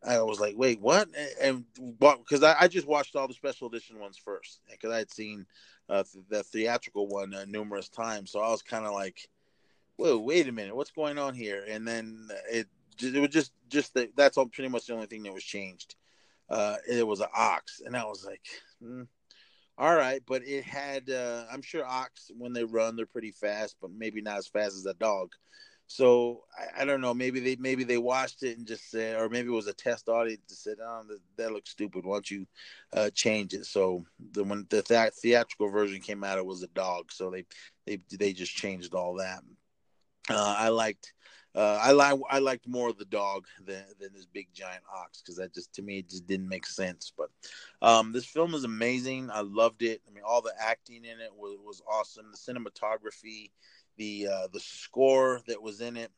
[0.07, 1.09] I was like, wait, what?
[1.40, 1.64] And
[1.98, 5.46] because I, I, just watched all the special edition ones first because I had seen
[5.88, 9.28] uh, the theatrical one uh, numerous times, so I was kind of like,
[9.96, 11.64] whoa, wait a minute, what's going on here?
[11.68, 12.68] And then it
[13.02, 15.96] it was just just the, that's all pretty much the only thing that was changed.
[16.48, 18.42] Uh, it was an ox, and I was like,
[18.82, 19.07] mm,
[19.78, 21.11] all right, but it had.
[21.11, 24.76] Uh, I'm sure ox when they run, they're pretty fast, but maybe not as fast
[24.76, 25.32] as a dog.
[25.87, 27.14] So I, I, don't know.
[27.14, 30.09] Maybe they maybe they watched it and just said, or maybe it was a test
[30.09, 32.05] audience that said, "Oh, that, that looks stupid.
[32.05, 32.47] Why don't you
[32.93, 36.68] uh, change it?" So the when the th- theatrical version came out, it was a
[36.68, 37.12] dog.
[37.12, 37.45] So they
[37.87, 39.43] they they just changed all that.
[40.28, 41.12] Uh, I liked
[41.57, 45.22] uh, I like I liked more of the dog than than this big giant ox
[45.22, 47.12] because that just to me it just didn't make sense.
[47.16, 47.30] But
[47.80, 49.30] um, this film is amazing.
[49.30, 50.03] I loved it.
[50.07, 52.26] I mean, all the acting in it was was awesome.
[52.30, 53.53] The cinematography,
[53.97, 56.11] the uh, the score that was in it,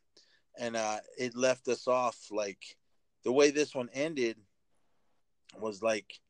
[0.58, 2.76] and uh, it left us off like
[3.24, 4.36] the way this one ended
[5.58, 6.20] was like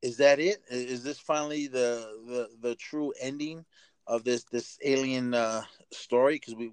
[0.00, 0.62] is that it?
[0.70, 3.64] Is this finally the the the true ending
[4.06, 6.34] of this this alien uh story?
[6.34, 6.72] Because we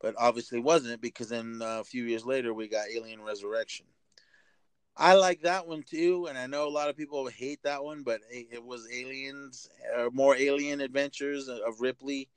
[0.00, 3.86] but obviously wasn't because then uh, a few years later we got Alien Resurrection.
[4.96, 8.02] I like that one too, and I know a lot of people hate that one,
[8.02, 12.28] but it, was aliens, uh, more alien adventures of Ripley,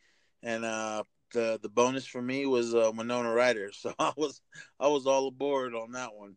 [0.44, 4.42] and uh, the the bonus for me was uh, Winona Ryder, so I was
[4.80, 6.36] I was all aboard on that one.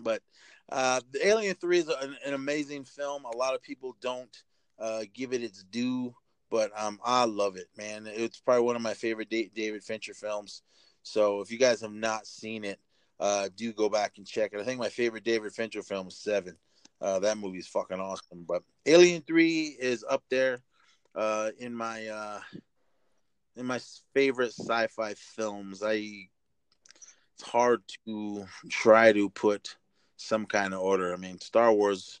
[0.00, 0.22] But
[0.70, 3.24] uh, the Alien Three is an, an, amazing film.
[3.24, 4.36] A lot of people don't
[4.78, 6.14] uh, give it its due
[6.50, 8.06] but um, I love it, man.
[8.06, 10.62] It's probably one of my favorite David Fincher films.
[11.02, 12.78] So if you guys have not seen it,
[13.20, 14.60] uh, do go back and check it.
[14.60, 16.56] I think my favorite David Fincher film is Seven.
[17.00, 18.44] Uh, that movie is fucking awesome.
[18.46, 20.62] But Alien Three is up there
[21.14, 22.40] uh, in my uh,
[23.58, 23.80] in my
[24.14, 25.82] favorite sci-fi films.
[25.84, 26.28] I
[27.34, 29.76] it's hard to try to put
[30.16, 31.12] some kind of order.
[31.12, 32.20] I mean, Star Wars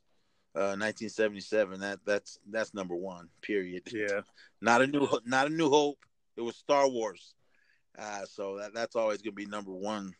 [0.54, 1.74] uh, 1977.
[1.74, 3.28] Uh, that that's that's number one.
[3.40, 3.82] Period.
[3.92, 4.20] Yeah.
[4.60, 5.98] Not a new not a New Hope.
[6.36, 7.34] It was Star Wars.
[7.96, 10.14] Uh, so that that's always gonna be number one.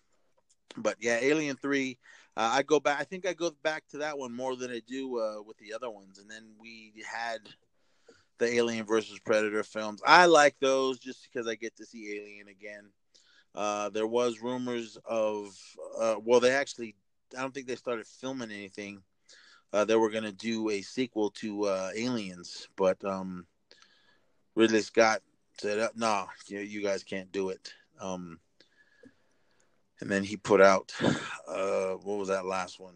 [0.76, 1.98] But yeah, Alien Three.
[2.36, 3.00] Uh, I go back.
[3.00, 5.74] I think I go back to that one more than I do uh, with the
[5.74, 6.18] other ones.
[6.18, 7.40] And then we had
[8.38, 10.00] the Alien versus Predator films.
[10.06, 12.90] I like those just because I get to see Alien again.
[13.54, 15.56] Uh, there was rumors of,
[15.98, 16.94] uh, well, they actually,
[17.36, 19.02] I don't think they started filming anything
[19.72, 23.46] uh, they were going to do a sequel to uh, Aliens, but um,
[24.54, 25.22] Ridley Scott
[25.58, 28.38] said, uh, "No, you, you guys can't do it." Um,
[30.00, 30.92] and then he put out
[31.48, 32.94] uh, what was that last one?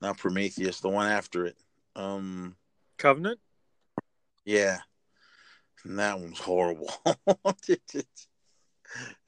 [0.00, 1.56] Not Prometheus, the one after it.
[1.94, 2.56] Um,
[2.98, 3.40] Covenant.
[4.44, 4.78] Yeah,
[5.84, 6.92] and that one's horrible.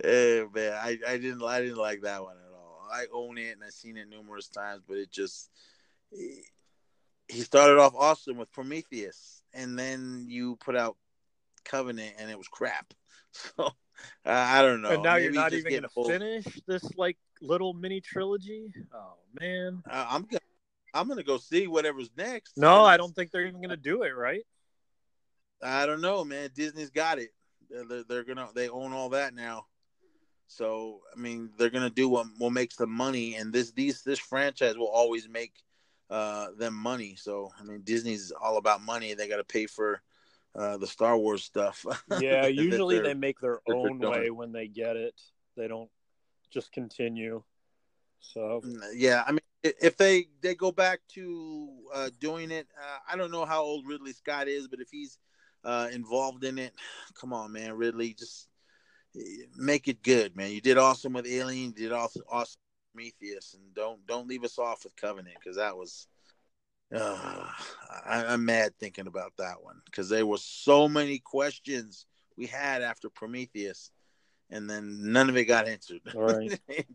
[0.02, 2.88] hey, man, I, I didn't I didn't like that one at all.
[2.92, 5.50] I own it and I've seen it numerous times, but it just
[6.10, 10.96] he started off awesome with Prometheus, and then you put out
[11.64, 12.92] Covenant, and it was crap.
[13.56, 13.70] So uh,
[14.24, 14.88] I don't know.
[14.88, 16.06] And now Maybe you're not even gonna old.
[16.06, 18.72] finish this like little mini trilogy.
[18.92, 20.24] Oh man, uh, I'm
[20.98, 22.56] I'm gonna go see whatever's next.
[22.56, 24.16] No, I don't think they're even gonna do it.
[24.16, 24.44] Right?
[25.62, 26.50] I don't know, man.
[26.54, 27.30] Disney's got it.
[27.70, 29.66] They're, they're gonna they own all that now.
[30.48, 34.18] So I mean, they're gonna do what what makes them money, and this these this
[34.18, 35.52] franchise will always make
[36.10, 37.16] uh, them money.
[37.16, 39.14] So I mean, Disney's all about money.
[39.14, 40.02] They got to pay for
[40.54, 41.84] uh, the Star Wars stuff.
[42.18, 45.14] Yeah, usually they make their own way when they get it.
[45.56, 45.90] They don't
[46.50, 47.42] just continue.
[48.20, 52.98] So mm, yeah, I mean, if they they go back to uh, doing it, uh,
[53.10, 55.18] I don't know how old Ridley Scott is, but if he's
[55.64, 56.72] uh, involved in it,
[57.20, 58.48] come on, man, Ridley, just
[59.56, 60.52] make it good, man.
[60.52, 61.74] You did awesome with Alien.
[61.76, 62.60] You did awesome, awesome
[62.92, 66.06] Prometheus, and don't don't leave us off with Covenant because that was.
[66.94, 67.44] Uh,
[68.06, 72.06] I, am mad thinking about that one because there were so many questions
[72.38, 73.90] we had after Prometheus,
[74.48, 76.00] and then none of it got answered.
[76.14, 76.58] Right.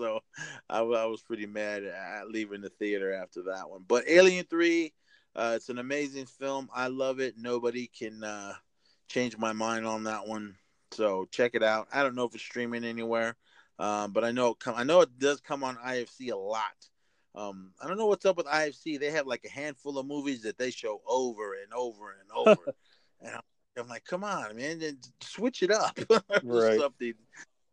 [0.00, 0.20] so
[0.68, 3.84] I, I, was pretty mad at leaving the theater after that one.
[3.86, 4.94] But Alien Three,
[5.36, 6.70] uh, it's an amazing film.
[6.74, 7.34] I love it.
[7.36, 8.54] Nobody can uh,
[9.08, 10.56] change my mind on that one.
[10.92, 11.88] So check it out.
[11.92, 13.36] I don't know if it's streaming anywhere,
[13.78, 14.74] um, but I know it come.
[14.76, 16.62] I know it does come on IFC a lot.
[17.34, 18.98] Um, I don't know what's up with IFC.
[18.98, 22.74] They have like a handful of movies that they show over and over and over,
[23.20, 23.42] and I'm,
[23.76, 24.80] I'm, like, come on, man,
[25.20, 25.96] switch it up,
[26.42, 26.80] right.
[26.80, 27.14] something.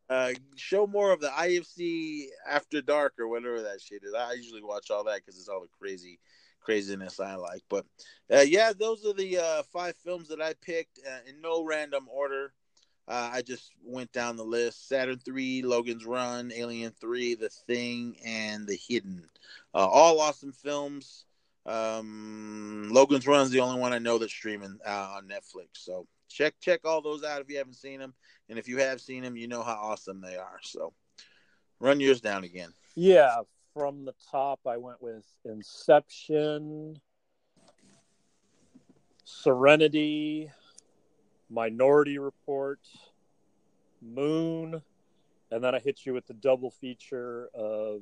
[0.09, 4.13] Uh, show more of the IFC After Dark or whatever that shit is.
[4.13, 6.19] I usually watch all that because it's all the crazy
[6.61, 7.63] craziness I like.
[7.69, 7.85] But
[8.33, 12.07] uh, yeah, those are the uh, five films that I picked uh, in no random
[12.09, 12.53] order.
[13.07, 18.17] Uh, I just went down the list: Saturn Three, Logan's Run, Alien Three, The Thing,
[18.25, 19.27] and The Hidden.
[19.73, 21.25] Uh, all awesome films.
[21.65, 25.67] Um, Logan's Run is the only one I know that's streaming on Netflix.
[25.73, 28.13] So check check all those out if you haven't seen them,
[28.49, 30.59] and if you have seen them, you know how awesome they are.
[30.61, 30.93] So
[31.79, 32.73] run yours down again.
[32.95, 33.41] Yeah,
[33.73, 36.99] from the top, I went with Inception,
[39.23, 40.49] Serenity,
[41.49, 42.79] Minority Report,
[44.01, 44.81] Moon,
[45.51, 48.01] and then I hit you with the double feature of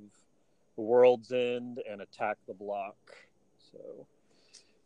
[0.77, 2.95] World's End and Attack the Block.
[3.71, 4.07] So,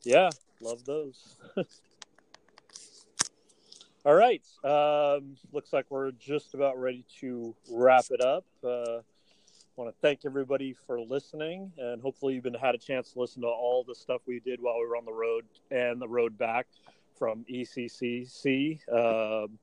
[0.04, 0.30] yeah,
[0.62, 1.36] love those.
[4.10, 4.44] All right.
[4.64, 8.44] Um, looks like we're just about ready to wrap it up.
[8.64, 9.02] Uh,
[9.76, 13.44] want to thank everybody for listening, and hopefully you've been had a chance to listen
[13.44, 16.40] to all the stuff we did while we were on the road and the road
[16.40, 16.66] back
[17.20, 18.80] from ECCC.
[18.92, 19.60] Um,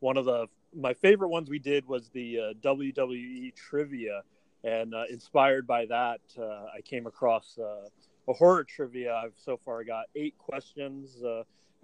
[0.00, 4.22] one of the my favorite ones we did was the uh, WWE trivia,
[4.64, 7.86] and uh, inspired by that, uh, I came across uh,
[8.26, 9.14] a horror trivia.
[9.14, 11.22] I've so far got eight questions.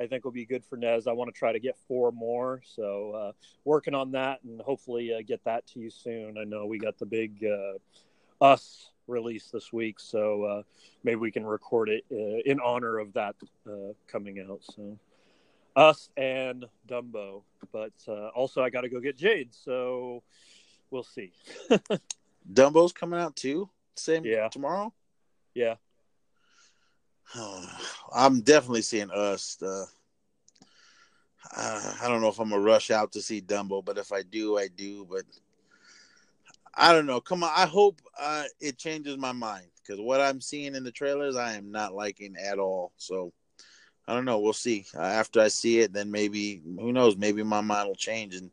[0.01, 1.07] I think will be good for Nez.
[1.07, 3.33] I want to try to get four more, so uh,
[3.65, 6.39] working on that and hopefully uh, get that to you soon.
[6.39, 10.63] I know we got the big uh, us release this week, so uh,
[11.05, 13.35] maybe we can record it uh, in honor of that
[13.69, 14.61] uh, coming out.
[14.63, 14.99] So
[15.77, 17.93] us and Dumbo, but
[18.35, 20.23] also I got to go get Jade, so
[20.91, 21.33] we'll see.
[22.53, 23.69] Dumbo's coming out too.
[23.97, 24.95] Same yeah tomorrow.
[25.55, 25.75] Yeah.
[28.15, 29.61] I'm definitely seeing us.
[29.63, 29.85] Uh,
[31.57, 34.59] I don't know if I'm gonna rush out to see Dumbo, but if I do,
[34.59, 35.07] I do.
[35.11, 35.25] But
[36.75, 37.21] I don't know.
[37.21, 40.93] Come on, I hope uh, it changes my mind because what I'm seeing in the
[40.93, 42.93] trailers, I am not liking at all.
[42.97, 43.33] So
[44.07, 44.39] I don't know.
[44.41, 44.87] We'll see.
[44.97, 47.17] Uh, after I see it, then maybe who knows?
[47.17, 48.51] Maybe my mind will change and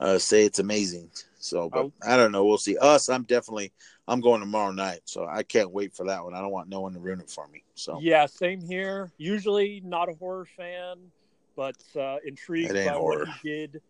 [0.00, 1.10] uh, say it's amazing.
[1.38, 1.92] So, but oh.
[2.06, 2.44] I don't know.
[2.44, 2.76] We'll see.
[2.78, 3.72] Us, I'm definitely
[4.08, 6.34] I'm going tomorrow night, so I can't wait for that one.
[6.34, 7.62] I don't want no one to ruin it for me.
[7.74, 9.12] So yeah, same here.
[9.18, 10.96] Usually not a horror fan,
[11.54, 13.26] but uh, intrigued by horror.
[13.26, 13.82] what he did.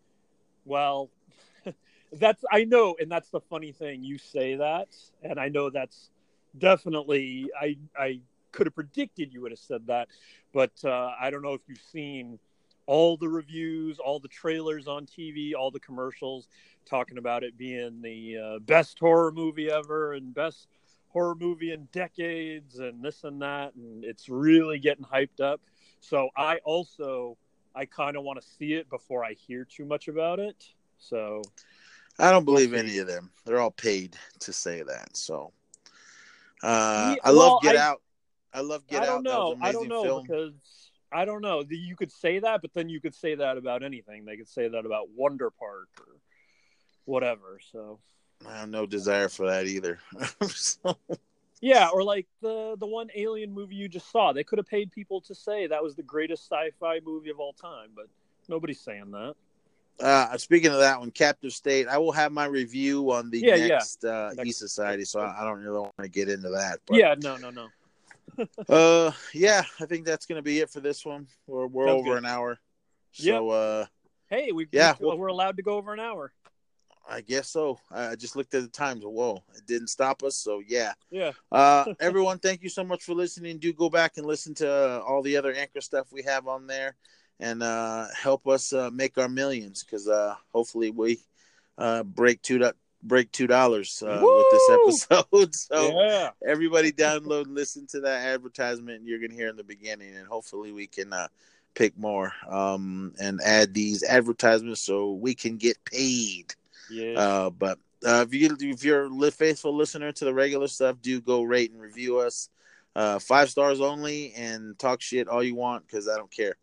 [0.65, 1.09] Well,
[2.13, 4.03] that's I know, and that's the funny thing.
[4.03, 4.89] You say that,
[5.23, 6.09] and I know that's
[6.57, 8.19] definitely I I
[8.51, 10.09] could have predicted you would have said that,
[10.53, 12.39] but uh, I don't know if you've seen
[12.89, 16.47] all the reviews, all the trailers on TV, all the commercials
[16.87, 20.67] talking about it being the uh, best horror movie ever and best
[21.09, 25.61] horror movie in decades and this and that and it's really getting hyped up.
[25.99, 27.37] So I also
[27.75, 30.65] I kind of want to see it before I hear too much about it.
[30.97, 31.43] So
[32.17, 33.29] I don't believe any of them.
[33.45, 35.15] They're all paid to say that.
[35.15, 35.51] So
[36.63, 38.01] uh, yeah, I well, love Get I, Out.
[38.51, 39.23] I love Get I don't Out.
[39.23, 39.57] Know.
[39.61, 40.23] I don't know film.
[40.23, 40.53] because
[41.11, 41.63] I don't know.
[41.67, 44.25] You could say that, but then you could say that about anything.
[44.25, 46.15] They could say that about Wonder Park or
[47.05, 47.59] whatever.
[47.71, 47.99] So
[48.47, 49.99] I have no desire for that either.
[50.47, 50.97] so...
[51.61, 54.31] Yeah, or like the the one Alien movie you just saw.
[54.31, 57.51] They could have paid people to say that was the greatest sci-fi movie of all
[57.51, 58.05] time, but
[58.47, 59.35] nobody's saying that.
[59.99, 63.67] Uh, speaking of that one, Captive State, I will have my review on the yeah,
[63.67, 64.09] next, yeah.
[64.09, 66.79] Uh, next Society, so I, I, don't really want to get into that.
[66.87, 66.97] But...
[66.97, 67.67] Yeah, no, no, no.
[68.69, 71.27] Uh, yeah, I think that's going to be it for this one.
[71.47, 72.17] We're we're Sounds over good.
[72.19, 72.59] an hour.
[73.11, 73.59] So, yep.
[73.59, 73.85] uh,
[74.29, 76.31] hey, we yeah, we, we're allowed to go over an hour.
[77.09, 77.79] I guess so.
[77.91, 79.03] I just looked at the times.
[79.03, 80.35] Whoa, it didn't stop us.
[80.35, 81.31] So yeah, yeah.
[81.51, 83.57] uh, everyone, thank you so much for listening.
[83.57, 86.67] Do go back and listen to uh, all the other anchor stuff we have on
[86.67, 86.95] there,
[87.39, 89.83] and uh, help us uh, make our millions.
[89.83, 91.19] Because uh, hopefully we
[91.79, 92.59] uh, break two
[93.03, 95.55] break two dollars uh, with this episode.
[95.55, 96.29] so yeah.
[96.45, 100.71] everybody download and listen to that advertisement you're gonna hear in the beginning, and hopefully
[100.71, 101.27] we can uh,
[101.75, 106.53] pick more um, and add these advertisements so we can get paid.
[106.91, 107.19] Yeah.
[107.19, 111.21] Uh, but uh, if you if you're a faithful listener to the regular stuff, do
[111.21, 112.49] go rate and review us.
[112.95, 116.55] Uh, five stars only, and talk shit all you want because I don't care.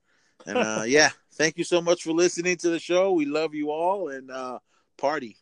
[0.45, 3.13] And uh, yeah, Thank you so much for listening to the show.
[3.13, 4.59] We love you all and uh,
[4.97, 5.37] party.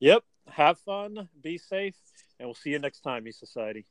[0.00, 0.24] Yep.
[0.50, 1.28] Have fun.
[1.42, 1.94] Be safe.
[2.38, 3.86] And we'll see you next time, E Society.